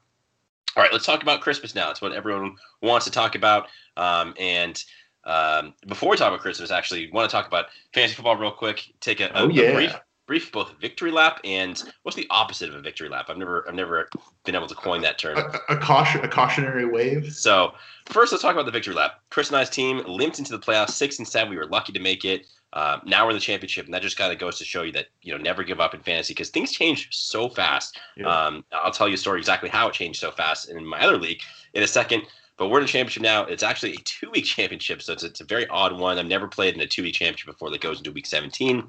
All 0.76 0.82
right, 0.82 0.92
let's 0.92 1.06
talk 1.06 1.22
about 1.22 1.40
Christmas 1.40 1.74
now. 1.74 1.90
It's 1.90 2.02
what 2.02 2.12
everyone 2.12 2.56
wants 2.82 3.06
to 3.06 3.10
talk 3.10 3.34
about, 3.34 3.68
um, 3.96 4.34
and 4.38 4.84
um, 5.26 5.74
before 5.86 6.08
we 6.08 6.16
talk 6.16 6.28
about 6.28 6.40
Christmas, 6.40 6.70
actually, 6.70 7.10
want 7.10 7.28
to 7.28 7.34
talk 7.34 7.46
about 7.46 7.66
fantasy 7.92 8.14
football 8.14 8.36
real 8.36 8.52
quick. 8.52 8.92
Take 9.00 9.20
a, 9.20 9.26
a, 9.26 9.42
oh, 9.42 9.48
yeah. 9.48 9.64
a 9.64 9.74
brief, 9.74 9.94
brief 10.26 10.52
both 10.52 10.72
victory 10.80 11.10
lap 11.10 11.40
and 11.44 11.82
what's 12.02 12.16
the 12.16 12.26
opposite 12.30 12.68
of 12.68 12.76
a 12.76 12.80
victory 12.80 13.08
lap? 13.08 13.26
I've 13.28 13.36
never, 13.36 13.66
I've 13.68 13.74
never 13.74 14.08
been 14.44 14.54
able 14.54 14.68
to 14.68 14.74
coin 14.74 15.02
that 15.02 15.18
term. 15.18 15.36
A, 15.36 15.74
a 15.74 15.76
caution, 15.76 16.24
a 16.24 16.28
cautionary 16.28 16.84
wave. 16.84 17.32
So 17.32 17.72
first, 18.06 18.32
let's 18.32 18.42
talk 18.42 18.54
about 18.54 18.66
the 18.66 18.72
victory 18.72 18.94
lap. 18.94 19.20
Chris 19.30 19.48
and 19.48 19.56
I's 19.56 19.68
team 19.68 20.02
limped 20.06 20.38
into 20.38 20.52
the 20.52 20.60
playoffs, 20.60 20.90
six 20.90 21.18
and 21.18 21.26
seven. 21.26 21.50
We 21.50 21.56
were 21.56 21.66
lucky 21.66 21.92
to 21.92 22.00
make 22.00 22.24
it. 22.24 22.46
Uh, 22.72 22.98
now 23.06 23.24
we're 23.24 23.30
in 23.30 23.36
the 23.36 23.40
championship, 23.40 23.86
and 23.86 23.94
that 23.94 24.02
just 24.02 24.18
kind 24.18 24.32
of 24.32 24.38
goes 24.38 24.58
to 24.58 24.64
show 24.64 24.82
you 24.82 24.92
that 24.92 25.06
you 25.22 25.32
know 25.32 25.42
never 25.42 25.64
give 25.64 25.80
up 25.80 25.94
in 25.94 26.00
fantasy 26.00 26.34
because 26.34 26.50
things 26.50 26.70
change 26.72 27.08
so 27.10 27.48
fast. 27.48 27.98
Yeah. 28.16 28.26
Um, 28.26 28.64
I'll 28.70 28.90
tell 28.90 29.08
you 29.08 29.14
a 29.14 29.18
story 29.18 29.38
exactly 29.38 29.70
how 29.70 29.88
it 29.88 29.94
changed 29.94 30.20
so 30.20 30.30
fast 30.30 30.68
in 30.68 30.84
my 30.84 31.00
other 31.00 31.16
league 31.16 31.40
in 31.74 31.82
a 31.82 31.86
second. 31.86 32.22
But 32.56 32.68
we're 32.68 32.78
in 32.78 32.84
a 32.84 32.88
championship 32.88 33.22
now. 33.22 33.44
It's 33.44 33.62
actually 33.62 33.92
a 33.92 33.98
two 33.98 34.30
week 34.30 34.44
championship, 34.56 35.02
so 35.02 35.12
it's, 35.12 35.22
it's 35.22 35.40
a 35.40 35.44
very 35.44 35.66
odd 35.68 35.98
one. 35.98 36.18
I've 36.18 36.26
never 36.26 36.48
played 36.48 36.74
in 36.74 36.80
a 36.80 36.86
two 36.86 37.02
week 37.02 37.14
championship 37.14 37.46
before 37.46 37.70
that 37.70 37.80
goes 37.80 37.98
into 37.98 38.12
week 38.12 38.26
17. 38.26 38.84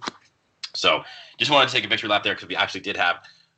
So 0.73 1.03
just 1.37 1.51
wanted 1.51 1.67
to 1.67 1.73
take 1.73 1.85
a 1.85 1.87
victory 1.87 2.09
lap 2.09 2.23
there 2.23 2.35
because 2.35 2.47
we 2.47 2.55
actually 2.55 2.81
did 2.81 2.97
have 2.97 3.17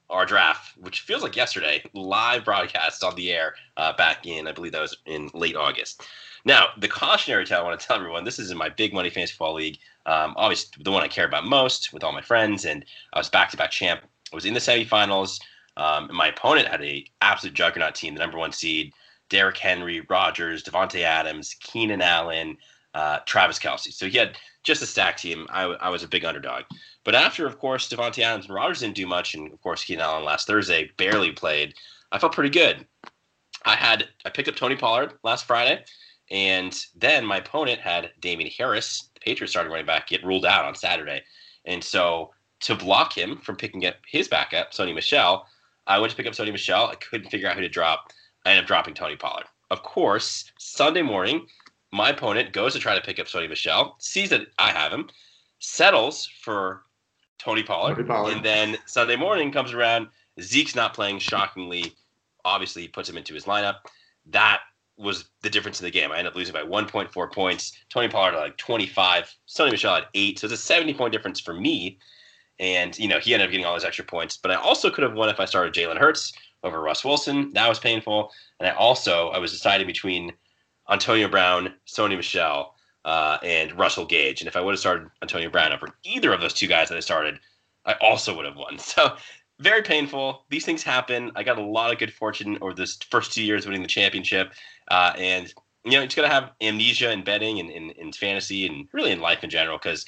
our 0.09 0.25
draft, 0.25 0.75
which 0.77 1.01
feels 1.01 1.21
like 1.21 1.35
yesterday, 1.35 1.83
live 1.94 2.44
broadcast 2.44 3.03
on 3.03 3.13
the 3.15 3.31
air 3.31 3.53
uh, 3.77 3.94
back 3.94 4.25
in, 4.25 4.47
I 4.47 4.51
believe 4.51 4.71
that 4.71 4.81
was 4.81 4.97
in 5.06 5.29
late 5.33 5.56
August. 5.56 6.03
Now, 6.45 6.69
the 6.77 6.88
cautionary 6.88 7.45
tale 7.45 7.59
I 7.59 7.63
want 7.63 7.79
to 7.79 7.85
tell 7.85 7.97
everyone 7.97 8.23
this 8.23 8.39
is 8.39 8.50
in 8.50 8.57
my 8.57 8.69
big 8.69 8.94
money 8.94 9.09
fantasy 9.09 9.33
football 9.33 9.56
league. 9.56 9.77
Um, 10.06 10.33
obviously, 10.38 10.81
the 10.83 10.91
one 10.91 11.03
I 11.03 11.07
care 11.07 11.25
about 11.25 11.45
most 11.45 11.94
with 11.94 12.03
all 12.03 12.13
my 12.13 12.21
friends, 12.21 12.65
and 12.65 12.85
I 13.13 13.19
was 13.19 13.29
back 13.29 13.51
to 13.51 13.57
back 13.57 13.71
champ. 13.71 14.01
I 14.31 14.35
was 14.35 14.45
in 14.45 14.53
the 14.53 14.59
semifinals. 14.59 15.39
Um, 15.77 16.09
and 16.09 16.17
my 16.17 16.27
opponent 16.27 16.67
had 16.67 16.83
a 16.83 17.06
absolute 17.21 17.53
juggernaut 17.53 17.95
team, 17.95 18.13
the 18.13 18.19
number 18.19 18.38
one 18.38 18.51
seed. 18.51 18.94
Derrick 19.30 19.58
Henry, 19.58 20.02
Rodgers, 20.10 20.64
Davante 20.64 21.02
Adams, 21.02 21.56
Keenan 21.60 22.02
Allen, 22.02 22.58
uh, 22.94 23.20
Travis 23.26 23.60
Kelce. 23.60 23.94
So 23.94 24.08
he 24.08 24.18
had 24.18 24.38
just 24.64 24.81
a 24.81 24.86
stack 24.86 25.18
team. 25.18 25.48
I, 25.50 25.64
I 25.64 25.90
was 25.90 26.04
a 26.04 26.08
big 26.08 26.26
underdog. 26.26 26.64
But 27.04 27.16
after, 27.16 27.48
of 27.48 27.60
course, 27.60 27.88
Davante 27.90 28.24
Adams 28.24 28.46
and 28.46 28.56
Rodgers 28.56 28.80
didn't 28.80 28.96
do 28.96 29.08
much, 29.08 29.33
and 29.36 29.52
of 29.52 29.62
course 29.62 29.83
Keenan 29.83 30.04
Allen 30.04 30.26
last 30.26 30.48
Thursday 30.48 30.92
barely 30.98 31.31
played, 31.31 31.74
I 32.12 32.19
felt 32.19 32.33
pretty 32.33 32.50
good. 32.50 32.86
I 33.66 33.76
had 33.76 34.07
I 34.26 34.30
picked 34.30 34.48
up 34.48 34.56
Tony 34.56 34.76
Pollard 34.76 35.14
last 35.24 35.45
Friday, 35.45 35.83
and 36.31 36.76
then 36.95 37.26
my 37.26 37.38
opponent 37.38 37.80
had 37.80 38.12
Damien 38.19 38.52
Harris, 38.57 39.09
the 39.14 39.19
Patriots 39.19 39.54
starting 39.54 39.71
running 39.71 39.86
back, 39.86 40.07
get 40.07 40.26
ruled 40.26 40.45
out 40.45 40.66
on 40.66 40.76
Saturday. 40.76 41.24
And 41.66 41.83
so 41.83 42.31
to 42.62 42.76
block 42.76 43.18
him 43.18 43.38
from 43.38 43.56
picking 43.56 43.86
up 43.86 43.95
his 44.07 44.28
backup, 44.28 44.71
Sony 44.71 44.94
Michel, 44.94 45.48
I 45.88 46.00
went 46.00 46.12
to 46.12 46.18
pick 46.18 46.28
up 46.28 46.33
Sony 46.33 46.52
Michel. 46.52 46.88
I 46.88 46.95
couldn't 46.95 47.30
figure 47.30 47.50
out 47.50 47.56
who 47.56 47.62
to 47.62 47.69
drop. 47.69 48.12
I 48.46 48.52
end 48.52 48.60
up 48.60 48.68
dropping 48.68 48.94
Tony 48.94 49.16
Pollard. 49.16 49.46
Of 49.69 49.84
course, 49.84 50.52
Sunday 50.58 51.02
morning, 51.02 51.46
my 51.92 52.10
opponent 52.10 52.54
goes 52.54 52.74
to 52.74 52.80
try 52.80 52.96
to 52.96 53.02
pick 53.02 53.19
up 53.19 53.28
Sony 53.28 53.50
Michel, 53.50 53.96
sees 54.00 54.30
that 54.30 54.48
I 54.58 54.72
have 54.72 54.92
him, 54.92 55.10
settles 55.60 56.28
for 56.42 56.84
Tony 57.38 57.64
Pollard, 57.64 57.96
Tony 57.96 58.08
Pollard, 58.08 58.34
and 58.34 58.46
then 58.46 58.78
Sunday 58.86 59.16
morning 59.16 59.52
comes 59.52 59.74
around. 59.74 60.08
Zeke's 60.42 60.76
not 60.76 60.94
playing, 60.94 61.19
shockingly. 61.19 61.94
Obviously, 62.46 62.84
he 62.84 62.88
puts 62.88 63.10
him 63.10 63.18
into 63.18 63.34
his 63.34 63.46
lineup. 63.46 63.76
That 64.28 64.62
was 64.98 65.26
the 65.42 65.50
difference 65.50 65.80
in 65.80 65.86
the 65.86 65.92
game. 65.92 66.12
I 66.12 66.18
end 66.18 66.28
up 66.28 66.36
losing 66.36 66.54
by 66.54 66.62
1.4 66.62 67.31
points. 67.31 67.74
Tony 67.90 68.10
Pollard 68.10 68.34
had 68.34 68.40
like 68.40 68.58
25. 68.58 69.34
Sony 69.48 69.72
Michel 69.72 69.96
had 69.96 70.06
eight. 70.14 70.40
So 70.40 70.46
it's 70.46 70.54
a 70.54 70.58
70 70.58 70.94
point 70.94 71.14
difference 71.14 71.40
for 71.40 71.54
me. 71.54 72.00
And, 72.60 72.98
you 73.00 73.08
know, 73.08 73.19
he 73.19 73.34
ended 73.34 73.48
up 73.48 73.52
getting 73.52 73.66
all 73.66 73.76
his 73.76 73.86
extra 73.86 74.04
points. 74.04 74.36
But 74.36 74.52
I 74.52 74.56
also 74.56 74.90
could 74.90 75.04
have 75.04 75.14
won 75.14 75.30
if 75.30 75.40
I 75.40 75.46
started 75.46 75.74
Jalen 75.74 75.98
Hurts 75.98 76.34
over 76.63 76.81
Russ 76.81 77.06
Wilson. 77.06 77.51
That 77.54 77.69
was 77.69 77.80
painful. 77.80 78.31
And 78.59 78.68
I 78.68 78.71
also 78.71 79.30
I 79.30 79.39
was 79.39 79.51
deciding 79.51 79.87
between 79.87 80.33
Antonio 80.89 81.28
Brown, 81.28 81.73
Sony 81.87 82.16
Michel, 82.16 82.75
uh, 83.06 83.37
and 83.44 83.78
Russell 83.78 84.06
Gage. 84.06 84.42
And 84.42 84.47
if 84.47 84.56
I 84.56 84.61
would 84.61 84.71
have 84.73 84.80
started 84.80 85.09
Antonio 85.21 85.49
Brown 85.49 85.73
over 85.73 85.89
either 86.04 86.33
of 86.33 86.42
those 86.42 86.54
two 86.54 86.68
guys 86.68 86.89
that 86.89 86.97
I 86.97 87.01
started, 87.01 87.39
I 87.85 87.94
also 88.01 88.35
would 88.35 88.45
have 88.45 88.56
won. 88.56 88.78
So 88.89 89.16
very 89.59 89.81
painful. 89.81 90.45
These 90.49 90.63
things 90.63 90.83
happen. 90.83 91.31
I 91.35 91.44
got 91.44 91.57
a 91.57 91.61
lot 91.61 91.92
of 91.92 91.99
good 91.99 92.13
fortune 92.13 92.57
over 92.61 92.73
this 92.73 92.97
first 93.09 93.33
two 93.33 93.44
years 93.44 93.66
winning 93.66 93.81
the 93.81 93.89
championship. 93.89 94.54
Uh, 94.89 95.11
and 95.18 95.54
you 95.83 95.92
know, 95.92 96.04
just 96.06 96.16
gotta 96.16 96.30
have 96.30 96.51
amnesia 96.61 97.11
in 97.11 97.23
betting 97.23 97.59
and 97.59 97.92
in 97.92 98.13
fantasy 98.13 98.66
and 98.66 98.87
really 98.94 99.11
in 99.11 99.21
life 99.21 99.44
in 99.44 99.49
general 99.49 99.78
because 99.78 100.06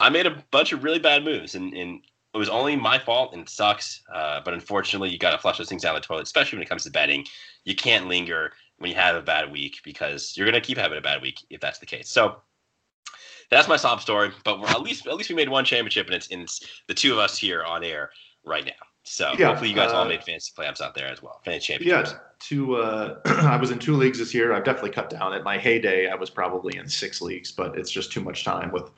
I 0.00 0.10
made 0.10 0.26
a 0.26 0.42
bunch 0.50 0.72
of 0.72 0.84
really 0.84 0.98
bad 0.98 1.24
moves 1.24 1.54
and, 1.54 1.72
and 1.74 2.00
it 2.34 2.38
was 2.38 2.48
only 2.48 2.76
my 2.76 2.98
fault 2.98 3.32
and 3.32 3.42
it 3.42 3.48
sucks. 3.48 4.02
Uh, 4.14 4.40
but 4.44 4.54
unfortunately, 4.54 5.10
you 5.10 5.18
got 5.18 5.32
to 5.32 5.38
flush 5.38 5.58
those 5.58 5.68
things 5.68 5.82
down 5.82 5.94
the 5.94 6.00
toilet, 6.00 6.22
especially 6.22 6.56
when 6.58 6.62
it 6.64 6.68
comes 6.68 6.84
to 6.84 6.90
betting. 6.90 7.24
You 7.64 7.74
can't 7.74 8.06
linger. 8.06 8.52
when 8.78 8.90
you 8.90 8.96
have 8.96 9.16
a 9.16 9.22
bad 9.22 9.50
week 9.50 9.80
because 9.84 10.36
you're 10.36 10.46
going 10.46 10.60
to 10.60 10.66
keep 10.66 10.78
having 10.78 10.98
a 10.98 11.02
bad 11.02 11.20
week 11.22 11.44
if 11.50 11.60
that's 11.60 11.78
the 11.78 11.86
case. 11.86 12.08
So 12.08 12.36
that's 13.50 13.68
my 13.68 13.76
sob 13.76 14.00
story. 14.00 14.30
But 14.44 14.60
we're 14.60 14.68
at 14.68 14.82
least 14.82 15.06
at 15.06 15.16
least 15.16 15.30
we 15.30 15.36
made 15.36 15.48
one 15.48 15.64
championship, 15.64 16.06
and 16.06 16.14
it's, 16.14 16.30
and 16.30 16.42
it's 16.42 16.60
the 16.86 16.94
two 16.94 17.12
of 17.12 17.18
us 17.18 17.38
here 17.38 17.64
on 17.64 17.82
air 17.82 18.10
right 18.44 18.64
now. 18.64 18.72
So 19.04 19.32
yeah, 19.38 19.46
hopefully 19.46 19.70
you 19.70 19.74
guys 19.74 19.90
uh, 19.90 19.96
all 19.96 20.04
made 20.04 20.22
fantasy 20.22 20.52
playoffs 20.56 20.82
out 20.82 20.94
there 20.94 21.06
as 21.06 21.22
well. 21.22 21.40
Fantasy 21.44 21.72
championships. 21.72 22.10
Yeah, 22.12 22.18
two. 22.40 22.76
Uh, 22.76 23.20
I 23.24 23.56
was 23.56 23.70
in 23.70 23.78
two 23.78 23.96
leagues 23.96 24.18
this 24.18 24.34
year. 24.34 24.52
I've 24.52 24.64
definitely 24.64 24.90
cut 24.90 25.08
down. 25.08 25.32
At 25.32 25.44
my 25.44 25.56
heyday, 25.56 26.08
I 26.08 26.14
was 26.14 26.28
probably 26.28 26.76
in 26.76 26.88
six 26.88 27.22
leagues, 27.22 27.50
but 27.50 27.78
it's 27.78 27.90
just 27.90 28.12
too 28.12 28.20
much 28.20 28.44
time 28.44 28.70
with 28.70 28.90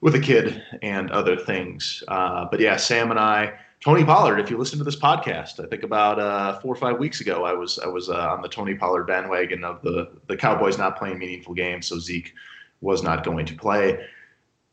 with 0.00 0.14
a 0.14 0.20
kid 0.20 0.62
and 0.82 1.10
other 1.10 1.36
things. 1.36 2.02
Uh, 2.08 2.46
but 2.50 2.60
yeah, 2.60 2.76
Sam 2.76 3.10
and 3.10 3.18
I, 3.18 3.52
Tony 3.80 4.04
Pollard. 4.04 4.38
If 4.40 4.50
you 4.50 4.56
listen 4.58 4.78
to 4.78 4.84
this 4.84 4.98
podcast, 4.98 5.64
I 5.64 5.68
think 5.68 5.82
about 5.82 6.18
uh, 6.18 6.58
four 6.60 6.72
or 6.72 6.76
five 6.78 6.98
weeks 6.98 7.20
ago, 7.20 7.44
I 7.44 7.52
was 7.52 7.78
I 7.78 7.86
was 7.86 8.08
uh, 8.08 8.30
on 8.30 8.42
the 8.42 8.48
Tony 8.48 8.74
Pollard 8.74 9.04
bandwagon 9.04 9.64
of 9.64 9.82
the 9.82 10.10
the 10.26 10.36
Cowboys 10.36 10.78
not 10.78 10.98
playing 10.98 11.18
meaningful 11.18 11.54
games, 11.54 11.86
so 11.86 11.98
Zeke 11.98 12.32
was 12.80 13.02
not 13.02 13.24
going 13.24 13.46
to 13.46 13.54
play 13.54 13.98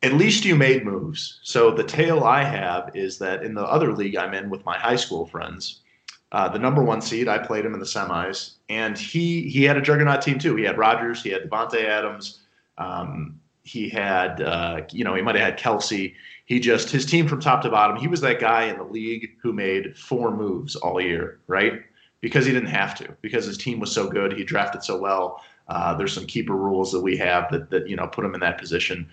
at 0.06 0.14
least 0.14 0.46
you 0.46 0.56
made 0.56 0.86
moves. 0.86 1.40
So 1.42 1.72
the 1.72 1.84
tale 1.84 2.24
I 2.24 2.44
have 2.44 2.92
is 2.94 3.18
that 3.18 3.44
in 3.44 3.56
the 3.56 3.64
other 3.64 3.92
league 3.92 4.16
I'm 4.16 4.36
in 4.36 4.52
with 4.52 4.64
my 4.64 4.78
high 4.78 4.96
school 4.98 5.26
friends, 5.26 5.82
uh, 6.32 6.48
the 6.48 6.60
number 6.60 6.84
one 6.84 7.02
seed, 7.02 7.28
I 7.28 7.40
played 7.40 7.66
him 7.66 7.74
in 7.74 7.80
the 7.80 7.86
semis, 7.88 8.56
and 8.70 8.98
he 8.98 9.50
he 9.50 9.64
had 9.64 9.78
a 9.78 9.82
juggernaut 9.82 10.22
team 10.22 10.38
too. 10.38 10.56
He 10.56 10.64
had 10.64 10.78
Rodgers, 10.78 11.24
he 11.24 11.30
had 11.30 11.50
Davante 11.50 11.84
Adams, 11.84 12.42
um, 12.78 13.40
he 13.66 13.90
had 13.90 14.42
uh, 14.42 14.82
you 14.92 15.04
know 15.04 15.16
he 15.16 15.22
might 15.22 15.36
have 15.36 15.44
had 15.44 15.60
Kelce. 15.60 16.14
He 16.46 16.60
just 16.60 16.90
his 16.90 17.06
team 17.06 17.28
from 17.28 17.42
top 17.42 17.62
to 17.64 17.70
bottom. 17.70 17.98
He 17.98 18.08
was 18.08 18.22
that 18.22 18.40
guy 18.40 18.66
in 18.66 18.78
the 18.78 18.84
league 18.84 19.32
who 19.42 19.52
made 19.52 19.98
four 19.98 20.32
moves 20.32 20.76
all 20.76 21.02
year, 21.02 21.40
right? 21.48 21.82
Because 22.22 22.46
he 22.46 22.54
didn't 22.54 22.70
have 22.70 22.96
to, 22.96 23.16
because 23.22 23.46
his 23.46 23.58
team 23.58 23.80
was 23.80 23.92
so 23.92 24.08
good, 24.08 24.34
he 24.34 24.44
drafted 24.44 24.84
so 24.84 24.98
well. 24.98 25.42
Uh, 25.68 25.96
there's 25.96 26.14
some 26.14 26.26
keeper 26.26 26.56
rules 26.56 26.92
that 26.92 27.02
we 27.02 27.18
have 27.18 27.52
that 27.52 27.70
that 27.72 27.90
you 27.90 27.96
know 27.96 28.08
put 28.08 28.24
him 28.24 28.36
in 28.36 28.40
that 28.40 28.58
position 28.58 29.10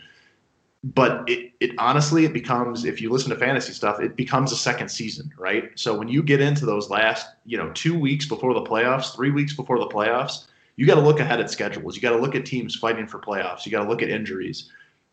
but 0.84 1.28
it, 1.28 1.52
it 1.60 1.70
honestly 1.78 2.24
it 2.24 2.32
becomes 2.32 2.84
if 2.84 3.00
you 3.00 3.08
listen 3.08 3.30
to 3.30 3.36
fantasy 3.36 3.72
stuff 3.72 4.00
it 4.00 4.16
becomes 4.16 4.50
a 4.50 4.56
second 4.56 4.88
season 4.88 5.32
right 5.38 5.70
so 5.76 5.96
when 5.96 6.08
you 6.08 6.22
get 6.22 6.40
into 6.40 6.66
those 6.66 6.90
last 6.90 7.28
you 7.46 7.56
know 7.56 7.70
two 7.70 7.96
weeks 7.96 8.26
before 8.26 8.52
the 8.52 8.62
playoffs 8.62 9.14
three 9.14 9.30
weeks 9.30 9.54
before 9.54 9.78
the 9.78 9.86
playoffs 9.86 10.46
you 10.76 10.86
got 10.86 10.94
to 10.94 11.00
look 11.00 11.20
ahead 11.20 11.40
at 11.40 11.50
schedules. 11.50 11.96
You 11.96 12.02
got 12.02 12.10
to 12.10 12.20
look 12.20 12.34
at 12.34 12.46
teams 12.46 12.74
fighting 12.76 13.06
for 13.06 13.18
playoffs. 13.18 13.66
You 13.66 13.72
got 13.72 13.84
to 13.84 13.88
look 13.88 14.02
at 14.02 14.08
injuries. 14.08 14.70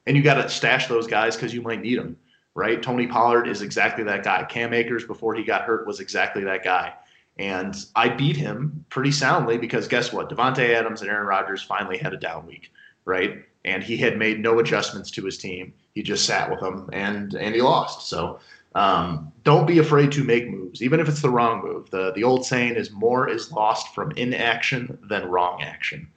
And 0.08 0.16
you 0.16 0.24
got 0.24 0.36
to 0.36 0.50
stash 0.50 0.88
those 0.88 1.08
guys 1.08 1.36
because 1.36 1.54
you 1.54 1.62
might 1.62 1.82
need 1.82 2.00
them 2.00 2.18
right? 2.56 2.82
Tony 2.82 3.08
pollard 3.08 3.48
is 3.48 3.62
exactly 3.62 4.04
that 4.04 4.24
guy. 4.24 4.44
Cam 4.44 4.74
akers 4.74 5.06
before 5.06 5.34
he 5.34 5.44
got 5.44 5.62
hurt 5.62 5.88
was 5.88 6.02
exactly 6.02 6.44
that 6.44 6.62
guy. 6.62 6.94
And 7.38 7.74
i 7.96 8.10
beat 8.10 8.36
him 8.36 8.84
pretty 8.90 9.12
soundly 9.12 9.58
because 9.58 9.88
guess 9.88 10.12
what? 10.12 10.30
Davante 10.30 10.74
adams 10.74 11.02
and 11.02 11.10
aaron 11.10 11.26
rodgers 11.26 11.62
finally 11.62 11.98
had 11.98 12.14
a 12.14 12.18
down 12.18 12.46
week 12.46 12.70
right? 13.10 13.44
And 13.66 13.84
he 13.84 13.98
had 13.98 14.18
made 14.18 14.40
no 14.40 14.60
adjustments 14.60 15.12
to 15.12 15.26
his 15.26 15.38
team. 15.38 15.74
He 15.94 16.04
just 16.04 16.26
sat 16.26 16.50
with 16.50 16.62
them, 16.62 16.90
and 16.94 17.34
and 17.34 17.54
he 17.54 17.62
lost. 17.62 18.08
So 18.08 18.40
um, 18.76 19.32
don't 19.44 19.66
be 19.66 19.80
afraid 19.80 20.12
to 20.14 20.24
make 20.24 20.50
moves, 20.50 20.82
even 20.82 21.00
if 21.00 21.10
it's 21.10 21.22
the 21.22 21.30
wrong 21.30 21.64
move. 21.64 21.90
the 21.90 22.12
The 22.14 22.24
old 22.24 22.46
saying 22.46 22.76
is 22.76 22.92
more 22.92 23.28
is 23.30 23.52
lost 23.52 23.94
from 23.96 24.12
inaction 24.12 24.98
than 25.10 25.26
wrong 25.28 25.62
action. 25.62 26.08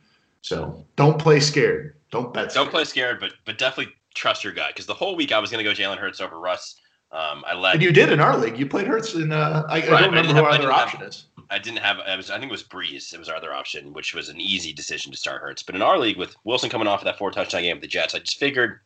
So 0.42 0.84
don't 0.96 1.18
play 1.18 1.40
scared. 1.40 1.96
Don't 2.10 2.34
bet. 2.34 2.52
Don't 2.52 2.70
play 2.70 2.84
scared, 2.84 3.20
but 3.20 3.32
but 3.44 3.58
definitely 3.58 3.94
trust 4.14 4.44
your 4.44 4.52
guy 4.52 4.68
because 4.68 4.86
the 4.86 4.94
whole 4.94 5.16
week 5.16 5.32
I 5.32 5.38
was 5.38 5.50
going 5.50 5.64
to 5.64 5.70
go 5.70 5.74
Jalen 5.74 5.98
Hurts 5.98 6.20
over 6.20 6.38
Russ. 6.38 6.76
Um, 7.10 7.44
I 7.46 7.54
led. 7.54 7.74
And 7.74 7.82
you 7.82 7.92
did 7.92 8.10
in 8.10 8.20
our 8.20 8.36
league. 8.36 8.58
You 8.58 8.66
played 8.66 8.86
Hurts 8.86 9.14
in. 9.14 9.32
Uh, 9.32 9.64
I, 9.68 9.80
right, 9.80 9.92
I 9.92 10.00
don't 10.00 10.10
remember 10.10 10.32
who 10.32 10.44
our 10.44 10.50
other 10.50 10.72
option 10.72 11.00
have, 11.00 11.08
is. 11.08 11.26
I 11.50 11.58
didn't 11.58 11.80
have. 11.80 11.98
I 12.00 12.16
was. 12.16 12.30
I 12.30 12.38
think 12.38 12.50
it 12.50 12.52
was 12.52 12.64
Brees. 12.64 13.12
It 13.12 13.18
was 13.18 13.28
our 13.28 13.36
other 13.36 13.52
option, 13.52 13.92
which 13.92 14.14
was 14.14 14.28
an 14.28 14.40
easy 14.40 14.72
decision 14.72 15.12
to 15.12 15.18
start 15.18 15.42
Hurts. 15.42 15.62
But 15.62 15.74
in 15.74 15.82
our 15.82 15.98
league, 15.98 16.16
with 16.16 16.34
Wilson 16.44 16.70
coming 16.70 16.88
off 16.88 17.00
of 17.00 17.04
that 17.04 17.18
four 17.18 17.30
touchdown 17.30 17.62
game 17.62 17.76
with 17.76 17.82
the 17.82 17.88
Jets, 17.88 18.14
I 18.14 18.20
just 18.20 18.38
figured, 18.38 18.80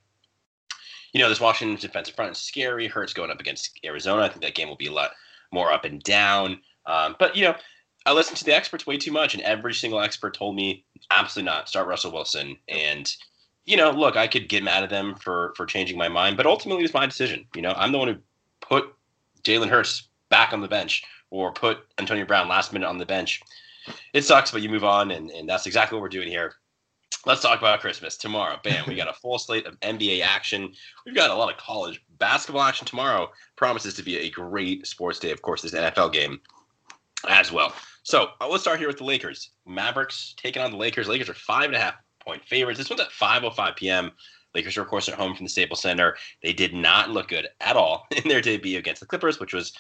you 1.13 1.21
know, 1.21 1.29
this 1.29 1.41
Washington 1.41 1.79
defensive 1.81 2.15
front 2.15 2.33
is 2.33 2.39
scary. 2.39 2.87
Hurts 2.87 3.13
going 3.13 3.31
up 3.31 3.41
against 3.41 3.79
Arizona. 3.85 4.23
I 4.23 4.29
think 4.29 4.43
that 4.43 4.55
game 4.55 4.69
will 4.69 4.77
be 4.77 4.87
a 4.87 4.93
lot 4.93 5.13
more 5.53 5.73
up 5.73 5.85
and 5.85 6.03
down. 6.03 6.61
Um, 6.87 7.17
but 7.19 7.37
you 7.37 7.45
know, 7.45 7.55
I 8.05 8.13
listened 8.13 8.37
to 8.39 8.45
the 8.45 8.55
experts 8.55 8.87
way 8.87 8.97
too 8.97 9.13
much, 9.13 9.35
and 9.35 9.43
every 9.43 9.75
single 9.75 10.01
expert 10.01 10.35
told 10.35 10.55
me 10.55 10.85
absolutely 11.11 11.51
not. 11.51 11.69
Start 11.69 11.89
Russell 11.89 12.13
Wilson, 12.13 12.57
and 12.69 13.13
you 13.65 13.77
know, 13.77 13.91
look, 13.91 14.17
I 14.17 14.29
could 14.29 14.49
get 14.49 14.63
mad 14.63 14.85
at 14.85 14.91
them 14.91 15.17
for 15.17 15.53
for 15.57 15.67
changing 15.67 15.99
my 15.99 16.09
mind, 16.09 16.37
but 16.37 16.47
ultimately 16.47 16.83
it 16.83 16.85
was 16.85 16.95
my 16.95 17.07
decision. 17.07 17.47
You 17.55 17.63
know, 17.63 17.75
I'm 17.77 17.93
the 17.93 17.99
one 17.99 18.09
who 18.09 18.17
put 18.61 18.95
Jalen 19.43 19.69
Hurts 19.69 20.09
back 20.29 20.53
on 20.53 20.61
the 20.61 20.69
bench 20.69 21.03
or 21.31 21.53
put 21.53 21.79
Antonio 21.99 22.25
Brown 22.25 22.49
last 22.49 22.73
minute 22.73 22.89
on 22.89 22.99
the 22.99 23.07
bench. 23.07 23.43
It 24.13 24.25
sucks, 24.25 24.51
but 24.51 24.63
you 24.63 24.69
move 24.69 24.85
on, 24.85 25.11
and, 25.11 25.31
and 25.31 25.49
that's 25.49 25.67
exactly 25.67 25.97
what 25.97 26.03
we're 26.03 26.09
doing 26.09 26.29
here. 26.29 26.55
Let's 27.27 27.43
talk 27.43 27.59
about 27.59 27.81
Christmas 27.81 28.17
tomorrow. 28.17 28.57
Bam, 28.63 28.85
we 28.87 28.95
got 28.95 29.09
a 29.09 29.13
full 29.13 29.37
slate 29.41 29.67
of 29.67 29.79
NBA 29.81 30.23
action. 30.23 30.73
We've 31.05 31.15
got 31.15 31.31
a 31.31 31.35
lot 31.35 31.51
of 31.53 31.59
college 31.59 32.01
basketball 32.19 32.63
action 32.63 32.87
tomorrow. 32.87 33.33
Promises 33.57 33.95
to 33.95 34.05
be 34.05 34.17
a 34.19 34.31
great 34.31 34.87
sports 34.87 35.19
day. 35.19 35.33
Of 35.33 35.43
course, 35.43 35.63
this 35.63 35.75
NFL 35.75 36.13
game 36.13 36.41
as 37.29 37.51
well. 37.51 37.75
So 38.05 38.29
uh, 38.41 38.47
let's 38.49 38.63
start 38.63 38.79
here 38.79 38.87
with 38.87 38.99
the 38.99 39.05
Lakers. 39.05 39.51
Mavericks 39.67 40.35
taking 40.37 40.63
on 40.63 40.71
the 40.71 40.77
Lakers. 40.77 41.09
Lakers 41.09 41.29
are 41.29 41.35
five 41.35 41.65
and 41.65 41.75
a 41.75 41.81
half 41.81 41.95
point 42.25 42.45
favorites. 42.45 42.79
This 42.79 42.91
one's 42.91 43.03
at 43.03 43.11
5:05 43.11 43.75
p.m. 43.75 44.13
Lakers 44.55 44.77
are, 44.77 44.83
of 44.83 44.89
course, 44.89 45.09
at 45.09 45.17
home 45.17 45.35
from 45.35 45.47
the 45.47 45.51
Staples 45.51 45.83
Center. 45.83 46.17
They 46.45 46.53
did 46.53 46.75
not 46.75 47.11
look 47.11 47.27
good 47.27 47.49
at 47.61 47.75
all 47.75 48.07
in 48.17 48.29
their 48.29 48.41
debut 48.41 48.79
against 48.79 49.01
the 49.01 49.07
Clippers, 49.07 49.41
which 49.41 49.53
was 49.53 49.73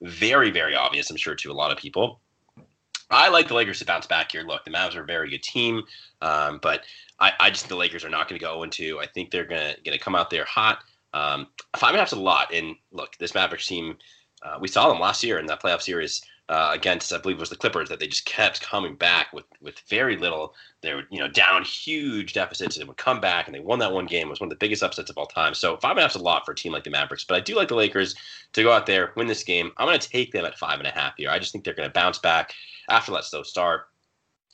very, 0.00 0.50
very 0.50 0.74
obvious, 0.74 1.10
I'm 1.10 1.18
sure, 1.18 1.34
to 1.34 1.52
a 1.52 1.52
lot 1.52 1.70
of 1.70 1.76
people. 1.76 2.22
I 3.10 3.28
like 3.28 3.48
the 3.48 3.54
Lakers 3.54 3.78
to 3.80 3.84
bounce 3.84 4.06
back 4.06 4.32
here. 4.32 4.42
Look, 4.42 4.64
the 4.64 4.70
Mavs 4.70 4.96
are 4.96 5.02
a 5.02 5.06
very 5.06 5.30
good 5.30 5.42
team, 5.42 5.82
um, 6.22 6.58
but 6.62 6.84
I, 7.20 7.32
I, 7.38 7.50
just 7.50 7.62
think 7.62 7.70
the 7.70 7.76
Lakers 7.76 8.04
are 8.04 8.10
not 8.10 8.28
going 8.28 8.38
to 8.38 8.44
go 8.44 8.62
into. 8.62 8.98
I 8.98 9.06
think 9.06 9.30
they're 9.30 9.44
going 9.44 9.76
to 9.84 9.98
come 9.98 10.14
out 10.14 10.30
there 10.30 10.44
hot. 10.44 10.78
Um, 11.12 11.46
five 11.76 11.90
and 11.90 11.96
a 11.96 12.00
half's 12.00 12.12
a 12.12 12.16
lot. 12.16 12.52
And 12.52 12.74
look, 12.90 13.16
this 13.18 13.34
Mavericks 13.34 13.66
team, 13.66 13.96
uh, 14.42 14.58
we 14.60 14.68
saw 14.68 14.88
them 14.88 15.00
last 15.00 15.22
year 15.22 15.38
in 15.38 15.46
that 15.46 15.62
playoff 15.62 15.82
series 15.82 16.20
uh, 16.48 16.70
against, 16.74 17.12
I 17.12 17.18
believe 17.18 17.38
it 17.38 17.40
was 17.40 17.50
the 17.50 17.56
Clippers, 17.56 17.88
that 17.88 18.00
they 18.00 18.06
just 18.06 18.26
kept 18.26 18.60
coming 18.60 18.96
back 18.96 19.32
with 19.32 19.46
with 19.62 19.78
very 19.88 20.16
little. 20.16 20.54
They 20.82 20.92
were 20.92 21.04
you 21.10 21.18
know 21.18 21.28
down 21.28 21.64
huge 21.64 22.34
deficits 22.34 22.76
and 22.76 22.86
would 22.86 22.98
come 22.98 23.20
back 23.20 23.46
and 23.46 23.54
they 23.54 23.60
won 23.60 23.78
that 23.78 23.92
one 23.92 24.06
game. 24.06 24.26
It 24.26 24.30
was 24.30 24.40
one 24.40 24.48
of 24.48 24.50
the 24.50 24.56
biggest 24.56 24.82
upsets 24.82 25.08
of 25.08 25.16
all 25.16 25.26
time. 25.26 25.54
So 25.54 25.76
five 25.78 25.92
and 25.92 26.00
a 26.00 26.02
half 26.02 26.10
is 26.10 26.20
a 26.20 26.24
lot 26.24 26.44
for 26.44 26.52
a 26.52 26.56
team 26.56 26.72
like 26.72 26.84
the 26.84 26.90
Mavericks, 26.90 27.24
but 27.24 27.36
I 27.36 27.40
do 27.40 27.56
like 27.56 27.68
the 27.68 27.76
Lakers 27.76 28.14
to 28.54 28.62
go 28.62 28.72
out 28.72 28.86
there 28.86 29.12
win 29.16 29.26
this 29.26 29.44
game. 29.44 29.70
I'm 29.76 29.86
going 29.86 29.98
to 29.98 30.08
take 30.08 30.32
them 30.32 30.44
at 30.44 30.58
five 30.58 30.78
and 30.78 30.88
a 30.88 30.92
half 30.92 31.14
here. 31.16 31.30
I 31.30 31.38
just 31.38 31.52
think 31.52 31.64
they're 31.64 31.74
going 31.74 31.88
to 31.88 31.92
bounce 31.92 32.18
back 32.18 32.52
after 32.88 33.12
that 33.12 33.24
slow 33.24 33.42
start 33.42 33.88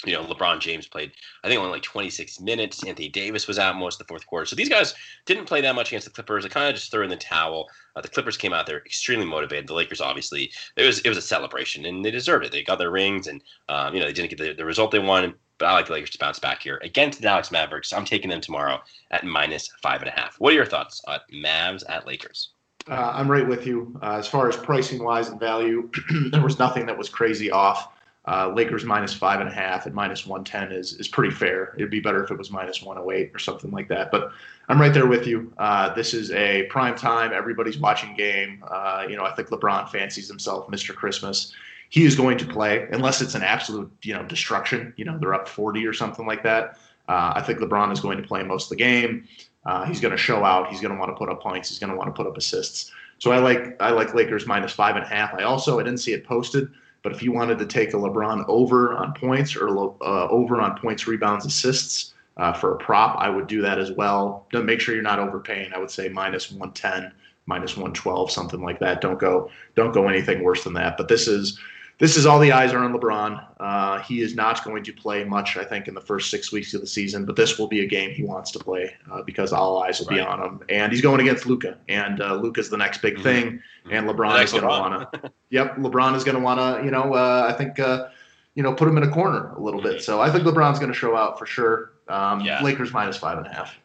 you 0.05 0.15
know, 0.15 0.25
LeBron 0.25 0.61
James 0.61 0.87
played, 0.87 1.13
I 1.45 1.49
think, 1.49 1.59
only 1.59 1.73
like 1.73 1.83
26 1.83 2.41
minutes. 2.41 2.85
Anthony 2.85 3.09
Davis 3.09 3.47
was 3.47 3.59
out 3.59 3.77
most 3.77 4.01
of 4.01 4.07
the 4.07 4.11
fourth 4.11 4.27
quarter. 4.27 4.47
So 4.47 4.57
these 4.57 4.69
guys 4.69 4.95
didn't 5.27 5.45
play 5.45 5.61
that 5.61 5.75
much 5.75 5.89
against 5.89 6.07
the 6.07 6.13
Clippers. 6.13 6.45
They 6.45 6.49
kind 6.49 6.69
of 6.69 6.75
just 6.75 6.91
threw 6.91 7.05
in 7.05 7.11
the 7.11 7.17
towel. 7.17 7.69
Uh, 7.97 8.01
the 8.01 8.09
Clippers 8.09 8.37
came 8.37 8.53
out 8.53 8.67
there 8.67 8.79
extremely 8.79 9.27
motivated. 9.27 9.67
The 9.67 9.75
Lakers, 9.75 10.01
obviously, 10.01 10.51
it 10.77 10.87
was 10.87 11.01
it 11.01 11.09
was 11.09 11.19
a 11.19 11.23
celebration, 11.23 11.85
and 11.85 12.05
they 12.05 12.11
deserved 12.11 12.45
it. 12.45 12.53
They 12.53 12.63
got 12.63 12.79
their 12.79 12.91
rings, 12.91 13.27
and 13.27 13.43
um, 13.69 13.95
you 13.95 14.01
know 14.01 14.07
they 14.07 14.13
didn't 14.13 14.31
get 14.31 14.39
the, 14.39 14.55
the 14.55 14.65
result 14.65 14.91
they 14.91 14.99
wanted. 14.99 15.35
But 15.59 15.67
I 15.67 15.73
like 15.73 15.87
the 15.87 15.93
Lakers 15.93 16.11
to 16.11 16.19
bounce 16.19 16.39
back 16.39 16.63
here 16.63 16.81
against 16.83 17.19
the 17.19 17.23
Dallas 17.23 17.51
Mavericks. 17.51 17.93
I'm 17.93 18.07
taking 18.07 18.31
them 18.31 18.41
tomorrow 18.41 18.81
at 19.11 19.25
minus 19.25 19.69
five 19.83 20.01
and 20.01 20.09
a 20.09 20.13
half. 20.13 20.37
What 20.39 20.53
are 20.53 20.57
your 20.57 20.65
thoughts 20.65 21.03
on 21.07 21.21
Mavs 21.35 21.83
at 21.89 22.07
Lakers? 22.07 22.53
Uh, 22.89 23.13
I'm 23.15 23.31
right 23.31 23.47
with 23.47 23.67
you. 23.67 23.99
Uh, 24.03 24.17
as 24.19 24.27
far 24.27 24.49
as 24.49 24.57
pricing 24.57 25.03
wise 25.03 25.29
and 25.29 25.39
value, 25.39 25.91
there 26.31 26.43
was 26.43 26.59
nothing 26.59 26.87
that 26.87 26.97
was 26.97 27.09
crazy 27.09 27.51
off. 27.51 27.93
Uh, 28.29 28.53
Lakers 28.55 28.85
minus 28.85 29.15
five 29.15 29.41
and 29.41 29.49
a 29.49 29.53
half 29.53 29.87
and 29.87 29.95
minus 29.95 30.27
110 30.27 30.77
is, 30.77 30.93
is 30.95 31.09
pretty 31.09 31.35
fair. 31.35 31.75
It'd 31.77 31.91
be 31.91 32.01
better 32.01 32.23
if 32.23 32.31
it 32.31 32.37
was 32.37 32.51
minus 32.51 32.83
108 32.83 33.33
or 33.35 33.39
something 33.39 33.71
like 33.71 33.89
that. 33.89 34.11
But 34.11 34.31
I'm 34.69 34.81
right 34.81 34.93
there 34.93 35.07
with 35.07 35.27
you. 35.27 35.53
Uh, 35.59 35.93
this 35.95 36.13
is 36.13 36.31
a 36.33 36.65
prime 36.65 36.95
time. 36.95 37.33
Everybody's 37.33 37.79
watching 37.79 38.15
game. 38.15 38.63
Uh, 38.69 39.07
you 39.09 39.17
know, 39.17 39.25
I 39.25 39.33
think 39.33 39.49
LeBron 39.49 39.89
fancies 39.89 40.29
himself 40.29 40.69
Mr. 40.69 40.95
Christmas. 40.95 41.53
He 41.89 42.05
is 42.05 42.15
going 42.15 42.39
to 42.39 42.47
play 42.47 42.87
unless 42.93 43.21
it's 43.21 43.35
an 43.35 43.43
absolute, 43.43 43.91
you 44.03 44.15
know, 44.15 44.23
destruction. 44.25 44.93
You 44.97 45.07
know, 45.07 45.19
they're 45.19 45.35
up 45.35 45.49
40 45.49 45.87
or 45.87 45.93
something 45.93 46.27
like 46.27 46.43
that. 46.45 46.79
Uh, 47.09 47.33
I 47.35 47.43
think 47.43 47.59
LeBron 47.59 47.91
is 47.91 47.99
going 47.99 48.21
to 48.21 48.29
play 48.29 48.45
most 48.45 48.67
of 48.67 48.71
the 48.71 48.85
game. 48.85 49.27
Uh, 49.67 49.85
he's 49.85 50.01
going 50.01 50.13
to 50.13 50.19
show 50.19 50.45
out. 50.45 50.69
He's 50.69 50.81
going 50.81 50.93
to 50.93 50.99
want 50.99 51.11
to 51.11 51.17
put 51.17 51.29
up 51.29 51.43
points. 51.43 51.69
He's 51.69 51.79
going 51.79 51.91
to 51.91 51.97
want 51.97 52.09
to 52.09 52.13
put 52.13 52.27
up 52.27 52.37
assists. 52.37 52.91
So 53.19 53.33
I 53.33 53.39
like 53.39 53.77
I 53.81 53.91
like 53.91 54.15
Lakers 54.15 54.47
minus 54.47 54.73
five 54.73 54.97
and 54.97 55.05
a 55.05 55.09
half. 55.09 55.35
I 55.35 55.43
also 55.43 55.79
I 55.79 55.83
didn't 55.83 56.01
see 56.01 56.13
it 56.13 56.25
posted 56.25 56.71
but 57.03 57.13
if 57.13 57.23
you 57.23 57.33
wanted 57.33 57.59
to 57.59 57.67
take 57.67 57.95
a 57.95 57.97
LeBron 57.97 58.45
over 58.49 58.95
on 58.95 59.15
points 59.15 59.57
or 59.57 59.69
uh, 59.69 60.29
over 60.29 60.61
on 60.61 60.79
points, 60.79 61.07
rebounds, 61.07 61.47
assists 61.47 62.15
uh, 62.37 62.53
for 62.53 62.75
a 62.75 62.79
prop, 62.79 63.17
I 63.19 63.31
would 63.31 63.47
do 63.47 63.63
that 63.63 63.79
as 63.79 63.91
well. 63.93 64.47
Don't 64.53 64.67
make 64.67 64.81
sure 64.81 64.95
you're 64.95 65.03
not 65.03 65.19
overpaying. 65.19 65.73
I 65.73 65.79
would 65.79 65.91
say 65.91 66.09
minus 66.09 66.51
110, 66.51 67.13
minus 67.47 67.77
112, 67.77 68.31
something 68.31 68.61
like 68.61 68.79
that. 68.81 69.01
Don't 69.01 69.19
go 69.19 69.51
don't 69.77 69.93
go 69.93 70.09
anything 70.09 70.43
worse 70.43 70.65
than 70.65 70.75
that. 70.75 70.97
But 70.97 71.09
this 71.09 71.27
is 71.27 71.59
this 72.01 72.17
is 72.17 72.25
all 72.25 72.39
the 72.39 72.51
eyes 72.51 72.73
are 72.73 72.79
on 72.79 72.95
LeBron. 72.95 73.47
Uh, 73.61 74.01
he 74.01 74.23
is 74.23 74.35
not 74.35 74.65
going 74.65 74.83
to 74.83 74.93
play 74.93 75.23
much, 75.23 75.59
I 75.59 75.65
think, 75.65 75.87
in 75.87 75.95
the 75.95 76.01
first 76.01 76.31
six 76.31 76.51
weeks 76.51 76.73
of 76.73 76.81
the 76.81 76.87
season, 76.87 77.27
but 77.27 77.37
this 77.37 77.59
will 77.59 77.69
be 77.69 77.81
a 77.81 77.87
game 77.87 78.11
he 78.11 78.25
wants 78.25 78.51
to 78.53 78.59
play 78.59 78.97
uh, 79.13 79.23
because 79.23 79.53
all 79.53 79.83
eyes 79.83 80.01
will 80.01 80.07
right. 80.07 80.17
be 80.17 80.21
on 80.21 80.43
him. 80.43 80.61
And 80.71 80.91
he's 80.91 81.03
going 81.03 81.21
against 81.21 81.45
Luka, 81.45 81.77
and 81.89 82.23
uh, 82.23 82.37
Luka's 82.37 82.71
the 82.71 82.79
next 82.79 83.03
big 83.03 83.15
mm-hmm. 83.15 83.23
thing. 83.23 83.63
And 83.91 84.09
LeBron 84.09 84.43
is 84.43 84.51
going 84.51 84.63
to 84.63 84.69
want 84.69 85.13
to. 85.13 85.33
Yep, 85.51 85.77
LeBron 85.77 86.17
is 86.17 86.25
going 86.25 86.37
to 86.37 86.43
want 86.43 86.59
to. 86.59 86.85
You 86.85 86.91
know, 86.91 87.15
uh, 87.15 87.47
I 87.49 87.53
think 87.53 87.79
uh, 87.79 88.09
you 88.55 88.63
know, 88.63 88.73
put 88.73 88.89
him 88.89 88.97
in 88.97 89.03
a 89.03 89.11
corner 89.11 89.53
a 89.53 89.61
little 89.61 89.83
bit. 89.83 90.03
So 90.03 90.21
I 90.21 90.31
think 90.31 90.45
LeBron's 90.45 90.79
going 90.79 90.93
to 90.93 90.99
show 90.99 91.17
out 91.17 91.39
for 91.39 91.47
sure. 91.47 91.93
Um, 92.09 92.41
Yeah. 92.41 92.63
Lakers 92.63 92.93
minus 92.93 93.17
five 93.17 93.39
and 93.39 93.47
a 93.47 93.53
half. 93.53 93.79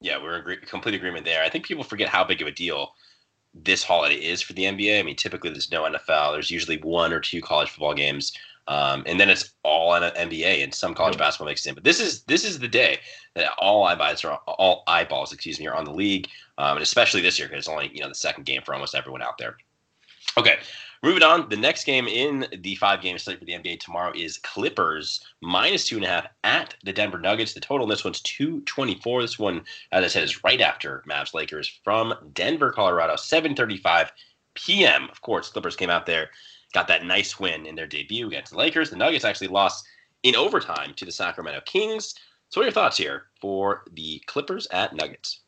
Yeah, 0.00 0.22
we're 0.22 0.34
in 0.34 0.40
agree- 0.40 0.56
complete 0.58 0.94
agreement 0.94 1.24
there. 1.24 1.42
I 1.42 1.48
think 1.48 1.64
people 1.64 1.82
forget 1.82 2.08
how 2.08 2.24
big 2.24 2.42
of 2.42 2.48
a 2.48 2.52
deal 2.52 2.94
this 3.54 3.82
holiday 3.84 4.16
is 4.16 4.42
for 4.42 4.52
the 4.52 4.64
NBA. 4.64 4.98
I 4.98 5.02
mean, 5.02 5.16
typically 5.16 5.50
there's 5.50 5.70
no 5.70 5.82
NFL. 5.84 6.32
There's 6.32 6.50
usually 6.50 6.78
one 6.78 7.12
or 7.12 7.20
two 7.20 7.40
college 7.40 7.70
football 7.70 7.94
games, 7.94 8.32
um, 8.66 9.04
and 9.06 9.20
then 9.20 9.30
it's 9.30 9.52
all 9.62 9.94
N- 9.94 10.12
NBA 10.16 10.62
and 10.64 10.74
some 10.74 10.94
college 10.94 11.14
Yep. 11.14 11.18
basketball 11.20 11.48
mixed 11.48 11.66
in. 11.66 11.74
But 11.74 11.84
this 11.84 12.00
is 12.00 12.22
this 12.24 12.44
is 12.44 12.58
the 12.58 12.68
day 12.68 12.98
that 13.34 13.52
all 13.58 13.84
eyeballs 13.84 14.24
are 14.24 14.36
all 14.48 14.82
eyeballs, 14.86 15.32
excuse 15.32 15.60
me, 15.60 15.66
are 15.66 15.76
on 15.76 15.84
the 15.84 15.92
league, 15.92 16.28
um, 16.58 16.76
and 16.76 16.82
especially 16.82 17.20
this 17.20 17.38
year 17.38 17.48
because 17.48 17.60
it's 17.60 17.68
only 17.68 17.90
you 17.92 18.00
know 18.00 18.08
the 18.08 18.14
second 18.14 18.44
game 18.44 18.62
for 18.62 18.74
almost 18.74 18.94
everyone 18.94 19.22
out 19.22 19.38
there. 19.38 19.56
Okay, 20.36 20.58
moving 21.04 21.22
on. 21.22 21.46
The 21.50 21.56
next 21.56 21.84
game 21.84 22.08
in 22.08 22.46
the 22.62 22.76
five 22.76 23.02
game 23.02 23.18
slate 23.18 23.38
for 23.38 23.44
the 23.44 23.52
NBA 23.52 23.78
tomorrow 23.78 24.10
is 24.16 24.38
Clippers 24.38 25.22
minus 25.42 25.86
two 25.86 25.96
and 25.96 26.04
a 26.04 26.08
half 26.08 26.26
at 26.44 26.74
the 26.82 26.94
Denver 26.94 27.18
Nuggets. 27.18 27.52
The 27.52 27.60
total 27.60 27.84
in 27.84 27.90
this 27.90 28.04
one's 28.04 28.22
224. 28.22 29.20
This 29.20 29.38
one, 29.38 29.62
as 29.92 30.02
I 30.02 30.08
said, 30.08 30.22
is 30.22 30.42
right 30.42 30.62
after 30.62 31.04
Mavs 31.06 31.34
Lakers 31.34 31.68
from 31.84 32.14
Denver, 32.32 32.72
Colorado, 32.72 33.16
735 33.16 34.12
p.m. 34.54 35.10
Of 35.10 35.20
course, 35.20 35.50
Clippers 35.50 35.76
came 35.76 35.90
out 35.90 36.06
there, 36.06 36.30
got 36.72 36.88
that 36.88 37.04
nice 37.04 37.38
win 37.38 37.66
in 37.66 37.74
their 37.74 37.86
debut 37.86 38.26
against 38.26 38.52
the 38.52 38.58
Lakers. 38.58 38.88
The 38.88 38.96
Nuggets 38.96 39.26
actually 39.26 39.48
lost 39.48 39.86
in 40.22 40.34
overtime 40.34 40.94
to 40.94 41.04
the 41.04 41.12
Sacramento 41.12 41.60
Kings. 41.66 42.14
So, 42.48 42.60
what 42.60 42.62
are 42.62 42.68
your 42.68 42.72
thoughts 42.72 42.96
here 42.96 43.24
for 43.42 43.84
the 43.92 44.22
Clippers 44.26 44.66
at 44.70 44.94
Nuggets? 44.94 45.40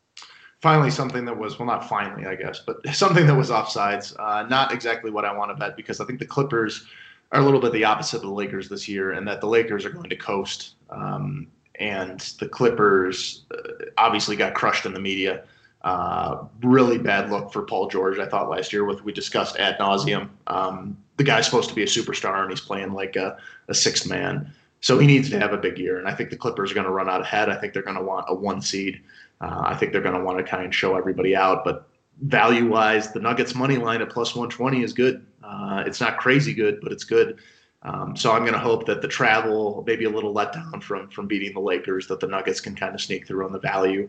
Finally, 0.62 0.90
something 0.90 1.24
that 1.24 1.36
was 1.36 1.58
well, 1.58 1.66
not 1.66 1.88
finally, 1.88 2.26
I 2.26 2.34
guess, 2.34 2.60
but 2.60 2.76
something 2.94 3.26
that 3.26 3.34
was 3.34 3.50
offsides. 3.50 4.14
Uh, 4.18 4.46
not 4.48 4.72
exactly 4.72 5.10
what 5.10 5.24
I 5.24 5.32
want 5.32 5.50
to 5.50 5.54
bet 5.54 5.76
because 5.76 6.00
I 6.00 6.04
think 6.04 6.18
the 6.18 6.26
Clippers 6.26 6.86
are 7.32 7.40
a 7.40 7.44
little 7.44 7.60
bit 7.60 7.72
the 7.72 7.84
opposite 7.84 8.16
of 8.16 8.22
the 8.22 8.30
Lakers 8.30 8.68
this 8.68 8.88
year, 8.88 9.12
and 9.12 9.26
that 9.28 9.40
the 9.40 9.46
Lakers 9.46 9.84
are 9.84 9.90
going 9.90 10.10
to 10.10 10.16
coast. 10.16 10.74
Um, 10.90 11.48
and 11.78 12.20
the 12.40 12.48
Clippers 12.48 13.44
uh, 13.52 13.86
obviously 13.98 14.36
got 14.36 14.54
crushed 14.54 14.86
in 14.86 14.94
the 14.94 15.00
media. 15.00 15.44
Uh, 15.82 16.44
really 16.62 16.98
bad 16.98 17.30
look 17.30 17.52
for 17.52 17.62
Paul 17.62 17.88
George, 17.88 18.18
I 18.18 18.26
thought 18.26 18.48
last 18.48 18.72
year. 18.72 18.84
With 18.84 19.04
we 19.04 19.12
discussed 19.12 19.56
ad 19.56 19.78
nauseum. 19.78 20.30
Um, 20.46 20.96
the 21.16 21.24
guy's 21.24 21.44
supposed 21.44 21.68
to 21.68 21.74
be 21.74 21.82
a 21.82 21.86
superstar, 21.86 22.40
and 22.40 22.50
he's 22.50 22.60
playing 22.60 22.92
like 22.92 23.16
a, 23.16 23.38
a 23.68 23.74
sixth 23.74 24.08
man. 24.08 24.52
So 24.80 24.98
he 24.98 25.06
needs 25.06 25.30
to 25.30 25.38
have 25.38 25.52
a 25.52 25.56
big 25.56 25.78
year, 25.78 25.98
and 25.98 26.08
I 26.08 26.14
think 26.14 26.30
the 26.30 26.36
Clippers 26.36 26.70
are 26.70 26.74
going 26.74 26.86
to 26.86 26.92
run 26.92 27.08
out 27.08 27.20
ahead. 27.20 27.48
I 27.48 27.56
think 27.56 27.72
they're 27.72 27.82
going 27.82 27.96
to 27.96 28.02
want 28.02 28.26
a 28.28 28.34
one 28.34 28.60
seed. 28.60 29.00
Uh, 29.40 29.62
I 29.64 29.74
think 29.74 29.92
they're 29.92 30.02
going 30.02 30.18
to 30.18 30.24
want 30.24 30.38
to 30.38 30.44
kind 30.44 30.64
of 30.64 30.74
show 30.74 30.96
everybody 30.96 31.36
out, 31.36 31.64
but 31.64 31.88
value 32.22 32.68
wise, 32.68 33.12
the 33.12 33.20
Nuggets 33.20 33.54
money 33.54 33.76
line 33.76 34.00
at 34.00 34.10
plus 34.10 34.34
120 34.34 34.82
is 34.82 34.92
good. 34.92 35.26
Uh, 35.44 35.84
it's 35.86 36.00
not 36.00 36.16
crazy 36.18 36.54
good, 36.54 36.80
but 36.82 36.92
it's 36.92 37.04
good. 37.04 37.38
Um, 37.82 38.16
so 38.16 38.32
I'm 38.32 38.40
going 38.40 38.54
to 38.54 38.58
hope 38.58 38.86
that 38.86 39.02
the 39.02 39.08
travel, 39.08 39.84
maybe 39.86 40.06
a 40.06 40.10
little 40.10 40.34
letdown 40.34 40.82
from 40.82 41.08
from 41.08 41.28
beating 41.28 41.54
the 41.54 41.60
Lakers, 41.60 42.08
that 42.08 42.20
the 42.20 42.26
Nuggets 42.26 42.60
can 42.60 42.74
kind 42.74 42.94
of 42.94 43.00
sneak 43.00 43.26
through 43.26 43.44
on 43.44 43.52
the 43.52 43.60
value. 43.60 44.08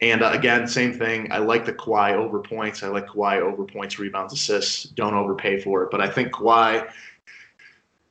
And 0.00 0.22
uh, 0.22 0.30
again, 0.32 0.66
same 0.66 0.94
thing. 0.94 1.30
I 1.30 1.38
like 1.38 1.66
the 1.66 1.74
Kawhi 1.74 2.12
over 2.12 2.40
points. 2.40 2.82
I 2.82 2.88
like 2.88 3.08
Kawhi 3.08 3.40
over 3.40 3.64
points, 3.64 3.98
rebounds, 3.98 4.32
assists. 4.32 4.84
Don't 4.84 5.12
overpay 5.14 5.60
for 5.60 5.82
it. 5.82 5.90
But 5.90 6.00
I 6.00 6.08
think 6.08 6.32
Kawhi, 6.32 6.90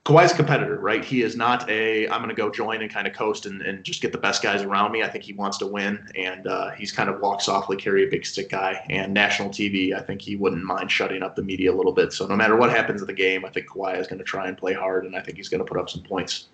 Kawhi's 0.10 0.34
competitor, 0.34 0.80
right? 0.80 1.06
He 1.06 1.22
is 1.22 1.36
not 1.36 1.70
a 1.70 2.08
I'm 2.08 2.18
going 2.18 2.30
to 2.30 2.36
go 2.36 2.50
join 2.50 2.82
and 2.82 2.92
kind 2.92 3.06
of 3.06 3.14
coast 3.14 3.46
and, 3.46 3.62
and 3.62 3.84
just 3.84 4.02
get 4.02 4.12
the 4.12 4.18
best 4.18 4.42
guys 4.42 4.64
around 4.64 4.92
me. 4.92 5.04
I 5.04 5.08
think 5.08 5.24
he 5.24 5.34
wants 5.34 5.58
to 5.60 5.68
win, 5.68 6.10
and 6.16 6.48
uh, 6.48 6.72
he's 6.72 6.92
kind 6.92 7.10
of 7.10 7.22
walk 7.22 7.42
softly, 7.42 7.78
carry 7.78 8.08
a 8.08 8.10
big 8.10 8.26
stick 8.26 8.50
guy. 8.50 8.84
And 8.90 9.14
national 9.14 9.50
TV, 9.50 9.94
I 9.96 10.02
think 10.02 10.22
he 10.22 10.36
wouldn't 10.36 10.64
mind 10.64 10.92
shutting 10.92 11.22
up 11.22 11.36
the 11.36 11.44
media 11.44 11.72
a 11.72 11.76
little 11.76 11.92
bit. 11.92 12.12
So 12.12 12.26
no 12.26 12.36
matter 12.36 12.56
what 12.56 12.72
happens 12.72 13.02
in 13.02 13.08
the 13.08 13.14
game, 13.14 13.46
I 13.46 13.50
think 13.50 13.68
Kawhi 13.70 14.00
is 14.00 14.08
going 14.08 14.18
to 14.18 14.26
try 14.26 14.48
and 14.48 14.58
play 14.58 14.74
hard, 14.74 15.06
and 15.06 15.16
I 15.16 15.22
think 15.22 15.38
he's 15.38 15.50
going 15.50 15.60
to 15.60 15.66
put 15.66 15.78
up 15.80 15.90
some 15.92 16.02
points. 16.02 16.48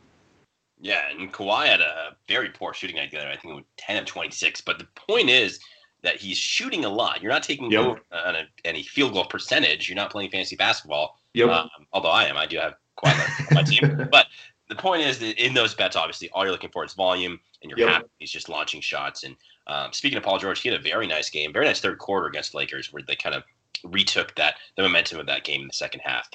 Yeah, 0.82 1.04
and 1.10 1.32
Kawhi 1.32 1.68
had 1.68 1.80
a 1.80 2.18
very 2.28 2.50
poor 2.50 2.74
shooting 2.74 2.98
night 2.98 3.12
the 3.12 3.20
other. 3.20 3.30
I 3.30 3.38
think 3.38 3.54
it 3.54 3.56
was 3.56 3.64
10 3.78 3.98
of 3.98 4.06
26. 4.06 4.60
But 4.62 4.80
the 4.80 4.88
point 5.08 5.30
is 5.30 5.62
that 6.02 6.18
he's 6.18 6.38
shooting 6.38 6.84
a 6.84 6.90
lot. 6.90 7.22
You're 7.22 7.32
not 7.32 7.44
taking 7.44 7.72
Yep. 7.72 7.86
over 7.86 8.02
on 8.12 8.36
a, 8.36 8.44
any 8.66 8.84
field 8.84 9.14
goal 9.14 9.26
percentage. 9.26 9.88
You're 9.88 9.96
not 9.96 10.12
playing 10.12 10.30
fantasy 10.30 10.58
basketball. 10.58 11.18
Yep. 11.34 11.50
Um, 11.50 11.70
although 11.94 12.12
I 12.12 12.26
am. 12.26 12.36
I 12.38 12.46
do 12.46 12.58
have 12.58 12.74
Kawhi 12.98 13.50
on 13.50 13.56
my 13.56 13.64
team. 13.64 14.08
But 14.12 14.28
the 14.70 14.76
point 14.76 15.04
is 15.04 15.20
that 15.20 15.44
in 15.44 15.54
those 15.54 15.74
bets, 15.74 15.96
obviously, 15.96 16.30
all 16.32 16.44
you're 16.44 16.52
looking 16.52 16.72
for 16.72 16.84
is 16.84 16.94
volume, 16.94 17.40
and 17.62 17.70
you're 17.70 17.80
Yep. 17.80 17.90
happy 17.90 18.06
he's 18.18 18.32
just 18.32 18.50
launching 18.50 18.82
shots. 18.82 19.24
And 19.24 19.36
um, 19.68 19.94
speaking 19.94 20.18
of 20.18 20.24
Paul 20.24 20.40
George, 20.40 20.62
he 20.62 20.70
had 20.70 20.80
a 20.80 20.84
very 20.84 21.08
nice 21.08 21.30
game, 21.30 21.54
very 21.54 21.66
nice 21.66 21.80
third 21.80 21.98
quarter 22.00 22.28
against 22.28 22.54
Lakers, 22.56 22.92
where 22.92 23.04
they 23.04 23.16
kind 23.16 23.36
of 23.36 23.44
retook 23.84 24.34
that 24.36 24.56
the 24.76 24.84
momentum 24.84 25.20
of 25.20 25.26
that 25.28 25.44
game 25.44 25.62
in 25.62 25.68
the 25.68 25.74
second 25.74 26.00
half. 26.04 26.28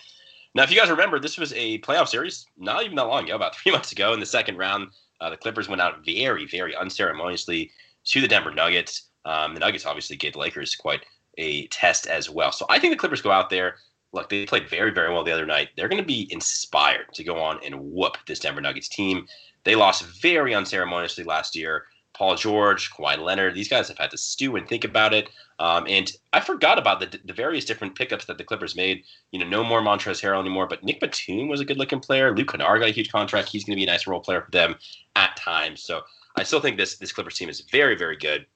Now, 0.54 0.62
if 0.64 0.70
you 0.70 0.76
guys 0.76 0.90
remember, 0.90 1.18
this 1.20 1.38
was 1.38 1.52
a 1.54 1.78
playoff 1.80 2.08
series 2.08 2.46
not 2.56 2.82
even 2.85 2.96
that 2.96 3.06
long 3.06 3.24
ago, 3.24 3.37
about 3.37 3.54
three 3.62 3.72
months 3.72 3.92
ago. 3.92 4.12
In 4.12 4.20
the 4.20 4.26
second 4.26 4.56
round, 4.56 4.88
uh, 5.20 5.30
the 5.30 5.37
Clippers 5.37 5.68
went 5.68 5.80
out 5.80 6.04
very, 6.04 6.46
very 6.46 6.74
unceremoniously 6.76 7.70
to 8.06 8.20
the 8.20 8.28
Denver 8.28 8.52
Nuggets. 8.52 9.08
Um, 9.24 9.54
the 9.54 9.61
Nuggets 9.61 9.87
obviously 9.87 10.16
gave 10.16 10.32
the 10.32 10.38
Lakers 10.38 10.74
quite 10.74 11.04
a 11.38 11.66
test 11.68 12.06
as 12.06 12.30
well. 12.30 12.52
So 12.52 12.66
I 12.68 12.78
think 12.78 12.92
the 12.92 12.98
Clippers 12.98 13.22
go 13.22 13.30
out 13.30 13.50
there. 13.50 13.76
Look, 14.12 14.29
they 14.29 14.44
played 14.46 14.68
very, 14.68 14.90
very 14.90 15.12
well 15.12 15.25
the 15.25 15.33
other 15.33 15.46
night. 15.46 15.68
They're 15.77 15.88
going 15.88 16.03
to 16.03 16.07
be 16.07 16.29
inspired 16.33 17.12
to 17.14 17.25
go 17.25 17.38
on 17.40 17.61
and 17.64 17.79
whoop 17.79 18.16
this 18.27 18.40
Denver 18.40 18.61
Nuggets 18.61 18.88
team. 18.88 19.27
They 19.64 19.77
lost 19.77 20.05
very 20.20 20.55
unceremoniously 20.55 21.25
last 21.25 21.55
year. 21.55 21.85
Paul 22.12 22.35
George, 22.35 22.90
Kawhi 22.90 23.18
Leonard, 23.18 23.55
these 23.55 23.68
guys 23.68 23.88
have 23.88 23.99
had 23.99 24.11
to 24.11 24.18
stew 24.18 24.57
and 24.57 24.68
think 24.68 24.85
about 24.85 25.14
it. 25.14 25.31
Um, 25.59 25.87
and 25.88 26.11
I 26.33 26.40
forgot 26.40 26.79
about 26.79 27.01
the, 27.01 27.18
the 27.25 27.33
various 27.33 27.64
different 27.64 27.94
pickups 27.94 28.25
that 28.27 28.37
the 28.37 28.44
Clippers 28.44 28.75
made. 28.75 29.05
You 29.31 29.38
know, 29.38 29.46
no 29.46 29.62
more 29.62 29.81
Montrezl 29.81 30.23
Harrell 30.23 30.40
anymore, 30.40 30.66
but 30.66 30.83
Nick 30.83 31.01
Batum 31.01 31.49
was 31.49 31.61
a 31.61 31.64
good 31.64 31.79
looking 31.79 32.01
player. 32.01 32.35
Luke 32.35 32.51
Kennard 32.51 32.81
got 32.81 32.88
a 32.88 32.92
huge 32.92 33.12
contract. 33.12 33.49
He's 33.49 33.64
going 33.64 33.77
to 33.77 33.81
be 33.81 33.85
a 33.85 33.92
nice 33.92 34.07
role 34.07 34.20
player 34.20 34.42
for 34.42 34.51
them 34.51 34.75
at 35.16 35.37
times. 35.37 35.83
So 35.83 36.03
I 36.37 36.42
still 36.42 36.61
think 36.61 36.77
this 36.77 36.99
this 36.99 37.12
Clippers 37.12 37.37
team 37.37 37.49
is 37.49 37.61
very, 37.61 37.96
very 37.96 38.16
good. 38.16 38.46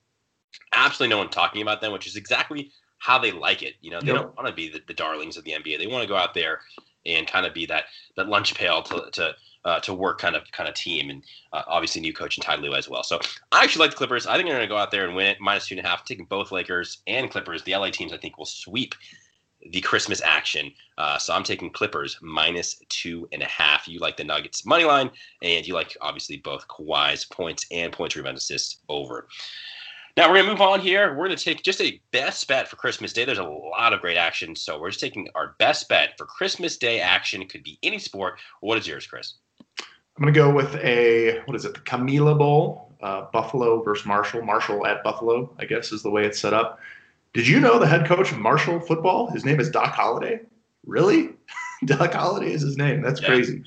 Absolutely 0.73 1.15
no 1.15 1.19
one 1.19 1.31
talking 1.31 1.63
about 1.63 1.81
them, 1.81 1.93
which 1.93 2.07
is 2.07 2.17
exactly 2.17 2.71
how 2.99 3.19
they 3.19 3.33
like 3.33 3.63
it. 3.63 3.75
You 3.81 3.91
know, 3.91 4.01
they 4.01 4.13
Yep. 4.13 4.17
don't 4.17 4.37
want 4.37 4.49
to 4.49 4.55
be 4.55 4.69
the, 4.69 4.81
the 4.87 4.95
darlings 4.95 5.37
of 5.37 5.45
the 5.45 5.53
NBA. 5.53 5.79
They 5.79 5.87
want 5.87 6.03
to 6.03 6.09
go 6.09 6.17
out 6.17 6.35
there 6.35 6.61
and 7.07 7.27
kind 7.27 7.45
of 7.47 7.53
be 7.53 7.67
that 7.67 7.85
that 8.17 8.29
lunch 8.29 8.55
pail 8.55 8.83
to 8.85 9.11
to 9.13 9.35
uh, 9.65 9.81
to 9.81 9.95
work 9.95 10.19
kind 10.19 10.37
of 10.37 10.51
kind 10.53 10.69
of 10.69 10.75
team, 10.75 11.11
and 11.11 11.23
uh, 11.53 11.63
obviously 11.67 12.01
new 12.01 12.13
coach 12.13 12.37
and 12.37 12.45
Ty 12.45 12.57
Lue 12.57 12.75
as 12.75 12.89
well. 12.89 13.03
So 13.03 13.19
I 13.53 13.63
actually 13.65 13.81
like 13.87 13.91
the 13.93 13.97
Clippers. 13.97 14.27
I 14.27 14.37
think 14.37 14.47
they're 14.49 14.57
going 14.57 14.69
to 14.69 14.73
go 14.73 14.79
out 14.79 14.91
there 14.91 15.07
and 15.07 15.15
win 15.15 15.27
it 15.27 15.41
minus 15.41 15.67
two 15.69 15.77
and 15.77 15.85
a 15.85 15.89
half. 15.89 16.05
Taking 16.05 16.27
both 16.27 16.53
Lakers 16.53 16.99
and 17.07 17.31
Clippers. 17.31 17.63
The 17.63 17.75
LA 17.77 17.91
teams 17.91 18.13
I 18.13 18.19
think 18.19 18.37
will 18.39 18.47
sweep 18.47 18.95
the 19.71 19.81
Christmas 19.81 20.21
action. 20.21 20.71
Uh, 20.99 21.17
so 21.17 21.33
I'm 21.35 21.43
taking 21.43 21.71
Clippers 21.71 22.19
minus 22.21 22.77
two 22.91 23.27
and 23.33 23.43
a 23.43 23.47
half. 23.47 23.89
You 23.89 23.99
like 23.99 24.17
the 24.19 24.25
Nuggets 24.25 24.67
money 24.67 24.85
line, 24.85 25.11
and 25.41 25.67
you 25.67 25.73
like 25.73 25.97
obviously 26.03 26.37
both 26.37 26.69
Kawhi's 26.69 27.25
points 27.25 27.65
and 27.71 27.91
points 27.93 28.15
rebound 28.17 28.37
assists 28.37 28.81
over. 28.91 29.29
Now 30.17 30.31
we're 30.31 30.37
gonna 30.39 30.51
move 30.53 30.61
on 30.61 30.81
here. 30.81 31.15
We're 31.15 31.25
gonna 31.27 31.37
take 31.37 31.63
just 31.63 31.81
a 31.81 32.01
best 32.13 32.47
bet 32.47 32.69
for 32.69 32.77
Christmas 32.77 33.13
Day. 33.13 33.25
There's 33.25 33.39
a 33.39 33.43
lot 33.43 33.93
of 33.93 34.01
great 34.01 34.17
action, 34.17 34.55
so 34.55 34.81
we're 34.81 34.91
just 34.91 35.01
taking 35.01 35.29
our 35.35 35.57
best 35.59 35.89
bet 35.89 36.17
for 36.17 36.25
Christmas 36.27 36.77
Day 36.77 37.01
action. 37.01 37.43
It 37.43 37.49
could 37.51 37.65
be 37.65 37.79
any 37.83 37.99
sport. 37.99 38.39
What 38.61 38.79
is 38.79 38.87
yours, 38.87 39.07
Chris? 39.07 39.35
I'm 40.17 40.23
going 40.23 40.33
to 40.33 40.39
go 40.39 40.49
with 40.53 40.77
a 40.77 41.41
what 41.47 41.57
is 41.57 41.65
it? 41.65 41.75
The 41.75 41.81
Camellia 41.81 42.37
Bowl, 42.37 42.93
uh, 43.03 43.23
Buffalo 43.33 43.83
versus 43.83 44.07
Marshall. 44.07 44.43
Marshall 44.43 44.87
at 44.87 45.03
Buffalo, 45.03 45.53
I 45.59 45.65
guess, 45.65 45.91
is 45.91 46.05
the 46.05 46.11
way 46.11 46.25
it's 46.25 46.39
set 46.39 46.55
up. 46.55 46.79
Did 47.33 47.49
you 47.49 47.59
know 47.59 47.81
the 47.81 47.87
head 47.89 48.07
coach 48.07 48.31
of 48.31 48.39
Marshall 48.39 48.79
football? 48.79 49.29
His 49.33 49.45
name 49.45 49.59
is 49.59 49.71
Doc 49.71 49.93
Holliday. 49.93 50.43
Really? 50.87 51.31
Doc 51.87 52.13
Holliday 52.13 52.53
is 52.53 52.63
his 52.63 52.77
name. 52.77 53.03
That's 53.03 53.21
Yeah. 53.21 53.27
crazy. 53.27 53.65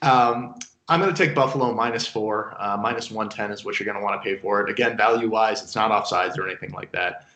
Um, 0.00 0.54
I'm 0.88 1.00
going 1.00 1.14
to 1.14 1.26
take 1.26 1.34
Buffalo 1.34 1.74
minus 1.74 2.06
four. 2.06 2.54
Uh, 2.58 2.76
minus 2.76 3.10
110 3.10 3.50
is 3.50 3.64
what 3.64 3.78
you're 3.78 3.84
going 3.84 3.98
to 3.98 4.02
want 4.02 4.22
to 4.22 4.26
pay 4.26 4.40
for 4.40 4.60
it. 4.62 4.70
Again, 4.70 4.96
value 4.96 5.28
wise, 5.28 5.62
it's 5.62 5.74
not 5.74 5.90
offsides 5.90 6.38
or 6.38 6.48
anything 6.48 6.72
like 6.72 6.92
that. 6.92 7.26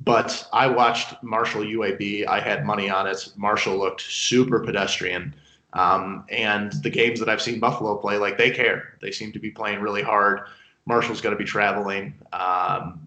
But 0.00 0.48
I 0.52 0.66
watched 0.66 1.22
Marshall 1.22 1.62
UAB. 1.62 2.26
I 2.26 2.40
had 2.40 2.64
money 2.64 2.90
on 2.90 3.06
it. 3.06 3.32
Marshall 3.36 3.76
looked 3.76 4.00
super 4.00 4.60
pedestrian. 4.60 5.34
Um, 5.74 6.24
and 6.28 6.72
the 6.82 6.90
games 6.90 7.20
that 7.20 7.28
I've 7.28 7.42
seen 7.42 7.60
Buffalo 7.60 7.96
play, 7.96 8.16
like 8.16 8.38
they 8.38 8.50
care. 8.50 8.96
They 9.00 9.10
seem 9.10 9.32
to 9.32 9.38
be 9.38 9.50
playing 9.50 9.80
really 9.80 10.02
hard. 10.02 10.42
Marshall's 10.86 11.20
going 11.20 11.34
to 11.34 11.38
be 11.38 11.44
traveling. 11.44 12.14
Um, 12.32 13.06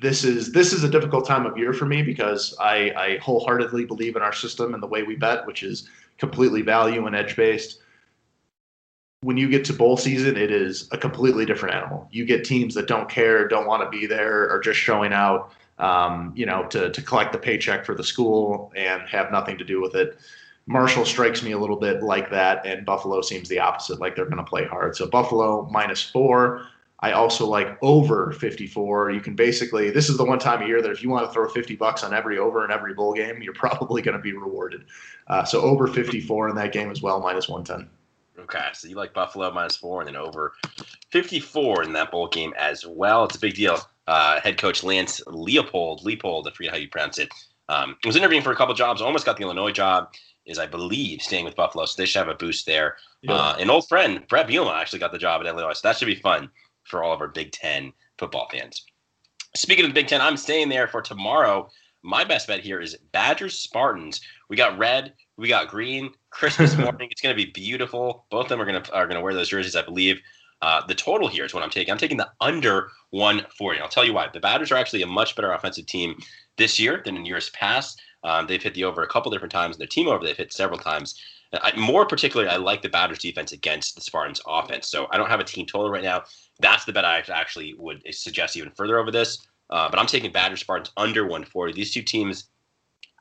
this 0.00 0.24
is 0.24 0.50
this 0.50 0.72
is 0.72 0.82
a 0.82 0.88
difficult 0.88 1.26
time 1.26 1.46
of 1.46 1.56
year 1.56 1.72
for 1.72 1.86
me 1.86 2.02
because 2.02 2.56
I, 2.58 2.92
I 2.96 3.18
wholeheartedly 3.18 3.84
believe 3.84 4.16
in 4.16 4.22
our 4.22 4.32
system 4.32 4.74
and 4.74 4.82
the 4.82 4.86
way 4.86 5.02
we 5.04 5.14
bet, 5.14 5.46
which 5.46 5.62
is 5.62 5.88
completely 6.18 6.62
value 6.62 7.06
and 7.06 7.14
edge 7.14 7.36
based. 7.36 7.80
When 9.24 9.38
you 9.38 9.48
get 9.48 9.64
to 9.66 9.72
bowl 9.72 9.96
season, 9.96 10.36
it 10.36 10.50
is 10.50 10.86
a 10.92 10.98
completely 10.98 11.46
different 11.46 11.74
animal. 11.74 12.06
You 12.10 12.26
get 12.26 12.44
teams 12.44 12.74
that 12.74 12.86
don't 12.86 13.08
care, 13.08 13.48
don't 13.48 13.66
want 13.66 13.82
to 13.82 13.88
be 13.88 14.06
there, 14.06 14.50
or 14.50 14.60
just 14.60 14.78
showing 14.78 15.14
out, 15.14 15.50
um, 15.78 16.34
you 16.36 16.44
know, 16.44 16.66
to 16.66 16.90
to 16.90 17.02
collect 17.02 17.32
the 17.32 17.38
paycheck 17.38 17.86
for 17.86 17.94
the 17.94 18.04
school 18.04 18.70
and 18.76 19.02
have 19.08 19.32
nothing 19.32 19.56
to 19.56 19.64
do 19.64 19.80
with 19.80 19.94
it. 19.94 20.18
Marshall 20.66 21.06
strikes 21.06 21.42
me 21.42 21.52
a 21.52 21.58
little 21.58 21.76
bit 21.76 22.02
like 22.02 22.30
that, 22.30 22.66
and 22.66 22.84
Buffalo 22.84 23.22
seems 23.22 23.48
the 23.48 23.58
opposite, 23.58 23.98
like 23.98 24.14
they're 24.14 24.26
going 24.26 24.36
to 24.36 24.44
play 24.44 24.66
hard. 24.66 24.94
So 24.94 25.06
Buffalo 25.06 25.68
minus 25.70 26.02
four. 26.02 26.66
I 27.00 27.12
also 27.12 27.46
like 27.46 27.76
over 27.82 28.32
54. 28.32 29.10
You 29.10 29.20
can 29.20 29.34
basically, 29.34 29.90
this 29.90 30.08
is 30.08 30.16
the 30.16 30.24
one 30.24 30.38
time 30.38 30.62
of 30.62 30.68
year 30.68 30.80
that 30.80 30.90
if 30.90 31.02
you 31.02 31.10
want 31.10 31.26
to 31.26 31.32
throw 31.32 31.48
50 31.48 31.76
bucks 31.76 32.02
on 32.02 32.14
every 32.14 32.38
over 32.38 32.64
in 32.64 32.70
every 32.70 32.94
bowl 32.94 33.12
game, 33.12 33.42
you're 33.42 33.52
probably 33.66 34.00
going 34.00 34.16
to 34.16 34.22
be 34.22 34.32
rewarded. 34.32 34.84
Uh, 35.26 35.44
so 35.44 35.60
over 35.60 35.86
54 35.86 36.50
in 36.50 36.56
that 36.56 36.72
game 36.72 36.90
as 36.90 37.02
well, 37.02 37.20
minus 37.20 37.48
110. 37.48 37.90
Okay, 38.38 38.68
so 38.72 38.88
you 38.88 38.96
like 38.96 39.14
Buffalo 39.14 39.50
minus 39.52 39.76
four 39.76 40.00
and 40.00 40.08
then 40.08 40.16
over 40.16 40.54
54 41.10 41.84
in 41.84 41.92
that 41.92 42.10
bowl 42.10 42.26
game 42.26 42.52
as 42.58 42.84
well. 42.86 43.24
It's 43.24 43.36
a 43.36 43.40
big 43.40 43.54
deal. 43.54 43.78
Uh, 44.06 44.40
head 44.40 44.58
coach 44.58 44.82
Lance 44.82 45.22
Leopold, 45.26 46.04
Leopold, 46.04 46.48
I 46.48 46.50
forget 46.50 46.72
how 46.72 46.78
you 46.78 46.88
pronounce 46.88 47.18
it, 47.18 47.30
um, 47.68 47.96
was 48.04 48.16
interviewing 48.16 48.42
for 48.42 48.52
a 48.52 48.56
couple 48.56 48.74
jobs, 48.74 49.00
almost 49.00 49.24
got 49.24 49.36
the 49.36 49.42
Illinois 49.44 49.70
job, 49.70 50.12
is 50.46 50.58
I 50.58 50.66
believe 50.66 51.22
staying 51.22 51.44
with 51.44 51.56
Buffalo, 51.56 51.86
so 51.86 51.94
they 51.96 52.06
should 52.06 52.18
have 52.18 52.28
a 52.28 52.34
boost 52.34 52.66
there. 52.66 52.96
Yeah. 53.22 53.32
Uh, 53.32 53.56
an 53.58 53.70
old 53.70 53.88
friend, 53.88 54.26
Brett 54.28 54.46
Bielema, 54.46 54.74
actually 54.74 54.98
got 54.98 55.12
the 55.12 55.18
job 55.18 55.40
at 55.40 55.46
Illinois, 55.46 55.72
so 55.72 55.88
that 55.88 55.96
should 55.96 56.06
be 56.06 56.16
fun 56.16 56.50
for 56.82 57.02
all 57.02 57.14
of 57.14 57.20
our 57.20 57.28
Big 57.28 57.52
Ten 57.52 57.92
football 58.18 58.48
fans. 58.50 58.84
Speaking 59.56 59.84
of 59.84 59.90
the 59.90 59.94
Big 59.94 60.08
Ten, 60.08 60.20
I'm 60.20 60.36
staying 60.36 60.68
there 60.68 60.88
for 60.88 61.00
tomorrow. 61.00 61.70
My 62.02 62.24
best 62.24 62.48
bet 62.48 62.60
here 62.60 62.80
is 62.80 62.98
Badgers 63.12 63.58
Spartans. 63.58 64.20
We 64.54 64.56
got 64.56 64.78
red, 64.78 65.14
we 65.36 65.48
got 65.48 65.66
green. 65.66 66.12
Christmas 66.30 66.76
morning, 66.78 67.08
it's 67.10 67.20
going 67.20 67.36
to 67.36 67.44
be 67.44 67.50
beautiful. 67.50 68.24
Both 68.30 68.44
of 68.44 68.48
them 68.50 68.60
are 68.60 68.64
going 68.64 68.80
to 68.80 68.92
are 68.92 69.08
going 69.08 69.16
to 69.16 69.20
wear 69.20 69.34
those 69.34 69.48
jerseys, 69.48 69.74
I 69.74 69.82
believe. 69.82 70.20
Uh, 70.62 70.86
the 70.86 70.94
total 70.94 71.26
here 71.26 71.44
is 71.44 71.52
what 71.52 71.64
I'm 71.64 71.70
taking. 71.70 71.90
I'm 71.90 71.98
taking 71.98 72.18
the 72.18 72.30
under 72.40 72.88
140. 73.10 73.80
I'll 73.80 73.88
tell 73.88 74.04
you 74.04 74.12
why. 74.14 74.28
The 74.32 74.38
Badgers 74.38 74.70
are 74.70 74.76
actually 74.76 75.02
a 75.02 75.08
much 75.08 75.34
better 75.34 75.50
offensive 75.50 75.86
team 75.86 76.16
this 76.56 76.78
year 76.78 77.02
than 77.04 77.16
in 77.16 77.26
years 77.26 77.50
past. 77.50 78.00
Um, 78.22 78.46
they've 78.46 78.62
hit 78.62 78.74
the 78.74 78.84
over 78.84 79.02
a 79.02 79.08
couple 79.08 79.32
different 79.32 79.50
times. 79.50 79.74
and 79.74 79.80
Their 79.80 79.88
team 79.88 80.06
over 80.06 80.24
they've 80.24 80.36
hit 80.36 80.52
several 80.52 80.78
times. 80.78 81.20
I, 81.52 81.76
more 81.76 82.06
particularly, 82.06 82.48
I 82.48 82.54
like 82.54 82.80
the 82.80 82.88
Badgers 82.88 83.18
defense 83.18 83.50
against 83.50 83.96
the 83.96 84.02
Spartans 84.02 84.40
offense. 84.46 84.86
So 84.86 85.08
I 85.10 85.16
don't 85.16 85.30
have 85.30 85.40
a 85.40 85.44
team 85.44 85.66
total 85.66 85.90
right 85.90 86.04
now. 86.04 86.22
That's 86.60 86.84
the 86.84 86.92
bet 86.92 87.04
I 87.04 87.24
actually 87.28 87.74
would 87.76 88.04
suggest 88.14 88.56
even 88.56 88.70
further 88.70 89.00
over 89.00 89.10
this. 89.10 89.44
Uh, 89.70 89.88
but 89.90 89.98
I'm 89.98 90.06
taking 90.06 90.30
Badgers 90.30 90.60
Spartans 90.60 90.92
under 90.96 91.24
140. 91.24 91.72
These 91.72 91.92
two 91.92 92.02
teams 92.02 92.50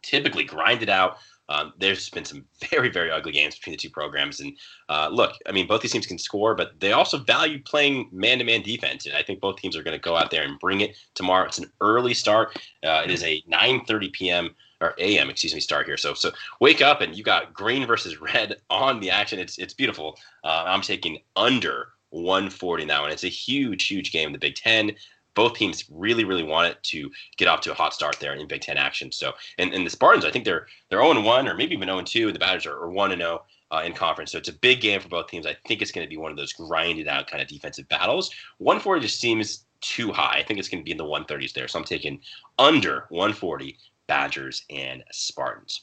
typically 0.04 0.44
grind 0.44 0.84
it 0.84 0.90
out. 0.90 1.18
Um, 1.50 1.74
there's 1.78 2.10
been 2.10 2.26
some 2.26 2.46
very, 2.70 2.90
very 2.90 3.12
ugly 3.12 3.32
games 3.32 3.56
between 3.56 3.74
the 3.74 3.78
two 3.78 3.90
programs. 3.90 4.40
And 4.40 4.58
uh, 4.90 5.10
look, 5.12 5.34
I 5.48 5.52
mean, 5.52 5.68
both 5.68 5.82
these 5.82 5.92
teams 5.92 6.06
can 6.06 6.18
score, 6.18 6.56
but 6.56 6.80
they 6.80 6.94
also 6.94 7.18
value 7.18 7.62
playing 7.62 8.10
man 8.12 8.40
to 8.40 8.44
man 8.44 8.62
defense. 8.62 9.06
And 9.06 9.16
I 9.16 9.24
think 9.24 9.42
both 9.42 9.58
teams 9.58 9.76
are 9.76 9.84
going 9.84 9.98
to 9.98 10.04
go 10.04 10.16
out 10.16 10.32
there 10.32 10.44
and 10.44 10.60
bring 10.60 10.82
it 10.82 10.96
tomorrow. 11.16 11.46
It's 11.46 11.60
an 11.60 11.72
early 11.82 12.14
start. 12.14 12.58
Uh, 12.84 13.02
it 13.04 13.12
is 13.12 13.24
a 13.24 13.42
9:30 13.50 14.14
p.m. 14.14 14.56
or 14.82 14.94
a.m. 14.98 15.30
excuse 15.30 15.54
me 15.54 15.60
start 15.60 15.86
here. 15.86 15.98
So 15.98 16.14
so 16.14 16.32
wake 16.60 16.82
up 16.82 17.02
and 17.02 17.16
you 17.16 17.24
got 17.24 17.54
green 17.54 17.86
versus 17.86 18.22
red 18.22 18.58
on 18.70 19.00
the 19.00 19.10
action. 19.10 19.40
It's 19.40 19.58
it's 19.58 19.74
beautiful. 19.74 20.18
Uh, 20.44 20.64
I'm 20.66 20.82
taking 20.82 21.20
under 21.36 21.90
140 22.12 22.86
now, 22.86 23.04
and 23.04 23.12
it's 23.12 23.24
a 23.24 23.30
huge, 23.30 23.88
huge 23.88 24.12
game 24.12 24.28
in 24.28 24.34
the 24.34 24.40
Big 24.40 24.56
Ten 24.56 24.96
both 25.36 25.56
teams 25.56 25.86
really, 25.90 26.24
really 26.24 26.44
want 26.44 26.72
it 26.72 26.82
to 26.84 27.12
get 27.38 27.48
off 27.48 27.62
to 27.62 27.72
a 27.72 27.76
hot 27.76 27.94
start 27.94 28.20
there 28.20 28.34
in 28.34 28.48
Big 28.48 28.62
Ten 28.62 28.78
action. 28.78 29.12
So, 29.12 29.34
and, 29.58 29.74
and 29.74 29.86
the 29.86 29.90
Spartans, 29.90 30.26
I 30.26 30.32
think 30.32 30.46
they're 30.46 30.68
they're 30.90 31.02
0 31.02 31.22
1 31.22 31.48
or 31.48 31.54
maybe 31.54 31.76
even 31.76 31.88
0 31.88 32.02
2, 32.02 32.28
and 32.28 32.36
the 32.36 32.40
Badgers 32.40 32.66
are 32.66 32.90
1 32.90 33.18
0 33.18 33.44
uh, 33.72 33.82
in 33.84 33.94
conference. 33.94 34.32
So 34.32 34.38
it's 34.38 34.50
a 34.50 34.54
big 34.54 34.82
game 34.82 35.00
for 35.00 35.10
both 35.10 35.28
teams. 35.28 35.46
I 35.46 35.56
think 35.68 35.82
it's 35.82 35.92
going 35.92 36.06
to 36.06 36.10
be 36.10 36.18
one 36.18 36.32
of 36.32 36.38
those 36.38 36.54
grinded 36.54 37.08
out 37.08 37.28
kind 37.28 37.42
of 37.42 37.48
defensive 37.48 37.88
battles. 37.90 38.32
140 38.60 39.02
just 39.02 39.20
seems 39.20 39.66
too 39.82 40.12
high. 40.12 40.38
I 40.38 40.44
think 40.44 40.60
it's 40.60 40.70
going 40.70 40.82
to 40.82 40.86
be 40.86 40.92
in 40.92 40.98
the 40.98 41.04
130s 41.04 41.54
there. 41.54 41.68
So 41.68 41.80
I'm 41.80 41.86
taking 41.86 42.20
under 42.60 43.06
140 43.10 43.78
Badgers 44.08 44.64
and 44.70 45.04
Spartans. 45.12 45.82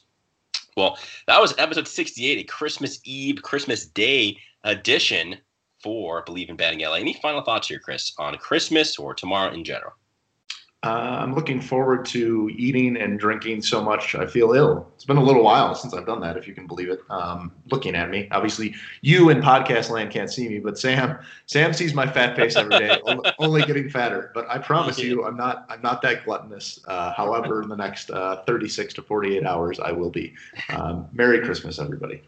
Well, 0.77 0.97
that 1.27 1.41
was 1.41 1.53
episode 1.57 1.87
68, 1.87 2.39
a 2.39 2.43
Christmas 2.43 3.01
Eve, 3.03 3.41
Christmas 3.41 3.85
Day 3.85 4.37
edition 4.63 5.37
for 5.81 6.23
Bleav 6.25 6.49
in 6.49 6.55
Betting 6.55 6.79
LA. 6.79 6.95
Any 6.95 7.13
final 7.13 7.41
thoughts 7.41 7.67
here, 7.67 7.79
Chris, 7.79 8.13
on 8.17 8.35
Christmas 8.37 8.97
or 8.97 9.13
tomorrow 9.13 9.53
in 9.53 9.63
general? 9.63 9.93
Uh, 10.83 11.19
I'm 11.21 11.35
looking 11.35 11.61
forward 11.61 12.05
to 12.07 12.49
eating 12.55 12.97
and 12.97 13.19
drinking 13.19 13.61
so 13.61 13.83
much 13.83 14.15
I 14.15 14.25
feel 14.25 14.53
ill. 14.53 14.87
It's 14.95 15.05
been 15.05 15.17
a 15.17 15.23
little 15.23 15.43
while 15.43 15.75
since 15.75 15.93
I've 15.93 16.07
done 16.07 16.19
that, 16.21 16.37
if 16.37 16.47
you 16.47 16.55
can 16.55 16.65
believe 16.65 16.89
it. 16.89 17.01
Um, 17.11 17.51
looking 17.69 17.93
at 17.93 18.09
me, 18.09 18.27
obviously, 18.31 18.73
you 19.01 19.29
in 19.29 19.41
podcast 19.41 19.91
land 19.91 20.09
can't 20.09 20.31
see 20.31 20.49
me, 20.49 20.57
but 20.57 20.79
Sam, 20.79 21.19
Sam 21.45 21.71
sees 21.71 21.93
my 21.93 22.07
fat 22.07 22.35
face 22.35 22.55
every 22.55 22.79
day, 22.79 22.99
only 23.37 23.61
getting 23.61 23.91
fatter. 23.91 24.31
But 24.33 24.49
I 24.49 24.57
promise 24.57 24.97
you, 24.97 25.23
I'm 25.23 25.37
not, 25.37 25.67
I'm 25.69 25.83
not 25.83 26.01
that 26.01 26.25
gluttonous. 26.25 26.79
Uh, 26.87 27.13
however, 27.13 27.61
in 27.61 27.69
the 27.69 27.77
next 27.77 28.09
uh, 28.09 28.41
36 28.47 28.95
to 28.95 29.03
48 29.03 29.45
hours, 29.45 29.79
I 29.79 29.91
will 29.91 30.09
be. 30.09 30.33
Um, 30.69 31.07
Merry 31.13 31.41
Christmas, 31.41 31.77
everybody. 31.77 32.23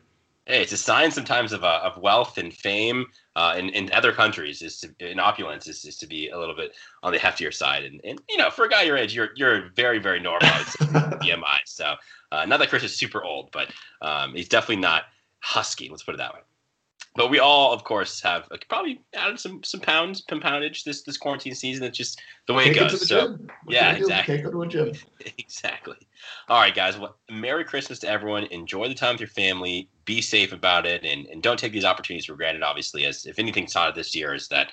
Hey, 0.45 0.61
it's 0.61 0.73
a 0.73 0.77
sign 0.77 1.09
sometimes 1.09 1.53
of, 1.53 1.63
uh, 1.63 1.79
of 1.83 1.97
wealth 2.01 2.37
and 2.37 2.53
fame 2.53 3.05
uh, 3.37 3.55
in, 3.57 3.69
in 3.69 3.89
other 3.93 4.11
countries 4.11 4.61
is 4.61 4.81
to, 4.81 4.93
in 4.99 5.17
opulence 5.17 5.67
is, 5.67 5.85
is 5.85 5.97
to 5.97 6.07
be 6.07 6.29
a 6.29 6.37
little 6.37 6.55
bit 6.55 6.73
on 7.01 7.13
the 7.13 7.17
heftier 7.17 7.53
side. 7.53 7.85
And, 7.85 8.01
and 8.03 8.21
you 8.27 8.35
know, 8.35 8.49
for 8.49 8.65
a 8.65 8.69
guy 8.69 8.83
your 8.83 8.97
age, 8.97 9.15
you're 9.15 9.29
you're 9.37 9.69
very 9.75 9.99
very 9.99 10.19
normal 10.19 10.49
BMI. 10.49 11.59
So 11.65 11.95
uh, 12.33 12.45
not 12.45 12.59
that 12.59 12.69
Chris 12.69 12.83
is 12.83 12.93
super 12.93 13.23
old, 13.23 13.51
but 13.53 13.69
um, 14.01 14.35
he's 14.35 14.49
definitely 14.49 14.81
not 14.81 15.03
husky. 15.39 15.87
Let's 15.87 16.03
put 16.03 16.15
it 16.15 16.17
that 16.17 16.33
way. 16.33 16.41
But 17.15 17.29
we 17.29 17.37
all, 17.37 17.71
of 17.71 17.83
course, 17.83 18.21
have 18.21 18.47
uh, 18.49 18.57
probably 18.69 18.99
added 19.13 19.39
some 19.39 19.63
some 19.63 19.79
pounds, 19.79 20.23
some 20.27 20.41
poundage 20.41 20.83
this 20.83 21.03
this 21.03 21.17
quarantine 21.17 21.53
season. 21.53 21.83
It's 21.83 21.97
just 21.97 22.21
the 22.47 22.53
way 22.53 22.65
Can't 22.65 22.77
it 22.77 22.79
goes. 22.79 23.07
So 23.07 23.37
yeah, 23.67 23.93
exactly. 23.93 24.37
Can't 24.37 24.45
go 24.45 24.51
to 24.51 24.61
a 24.63 24.67
gym. 24.67 24.93
exactly. 25.37 25.97
All 26.49 26.59
right, 26.59 26.73
guys. 26.73 26.97
Well, 26.97 27.17
Merry 27.29 27.65
Christmas 27.65 27.99
to 27.99 28.09
everyone. 28.09 28.45
Enjoy 28.45 28.87
the 28.87 28.95
time 28.95 29.13
with 29.13 29.21
your 29.21 29.29
family. 29.29 29.89
Be 30.05 30.21
safe 30.21 30.53
about 30.53 30.87
it, 30.87 31.03
and, 31.05 31.27
and 31.27 31.43
don't 31.43 31.59
take 31.59 31.71
these 31.71 31.85
opportunities 31.85 32.25
for 32.25 32.35
granted. 32.35 32.63
Obviously, 32.63 33.05
as 33.05 33.25
if 33.27 33.37
anything 33.37 33.67
taught 33.67 33.93
this 33.93 34.15
year 34.15 34.33
is 34.33 34.47
that 34.47 34.71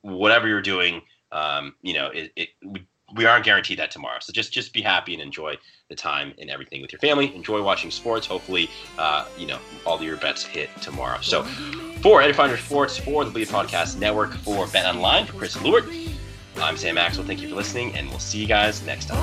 whatever 0.00 0.48
you're 0.48 0.62
doing, 0.62 1.02
um, 1.30 1.74
you 1.82 1.94
know, 1.94 2.08
it, 2.08 2.32
it 2.34 2.48
we, 2.64 2.84
we 3.14 3.24
aren't 3.24 3.44
guaranteed 3.44 3.78
that 3.78 3.90
tomorrow. 3.90 4.18
So 4.20 4.32
just 4.32 4.52
just 4.52 4.72
be 4.72 4.82
happy 4.82 5.12
and 5.12 5.22
enjoy 5.22 5.56
the 5.88 5.94
time 5.94 6.34
and 6.40 6.50
everything 6.50 6.82
with 6.82 6.92
your 6.92 6.98
family. 6.98 7.34
Enjoy 7.34 7.62
watching 7.62 7.90
sports. 7.90 8.26
Hopefully, 8.26 8.68
uh, 8.98 9.26
you 9.38 9.46
know, 9.46 9.58
all 9.84 10.02
your 10.02 10.16
bets 10.16 10.42
hit 10.44 10.70
tomorrow. 10.82 11.18
So 11.20 11.44
for 12.02 12.20
Edgefinder 12.20 12.58
Sports, 12.58 12.98
for 12.98 13.24
the 13.24 13.30
Bleav 13.30 13.48
Podcast 13.48 13.98
Network, 13.98 14.34
for 14.34 14.66
Bet 14.68 14.86
Online, 14.86 15.24
for 15.24 15.34
Chris 15.34 15.60
Lewart, 15.62 15.84
I'm 16.60 16.76
Sam 16.76 16.96
Maxwell. 16.96 17.26
Thank 17.26 17.40
you 17.42 17.48
for 17.48 17.54
listening, 17.54 17.94
and 17.94 18.08
we'll 18.08 18.18
see 18.18 18.38
you 18.38 18.46
guys 18.46 18.84
next 18.84 19.06
time. 19.06 19.22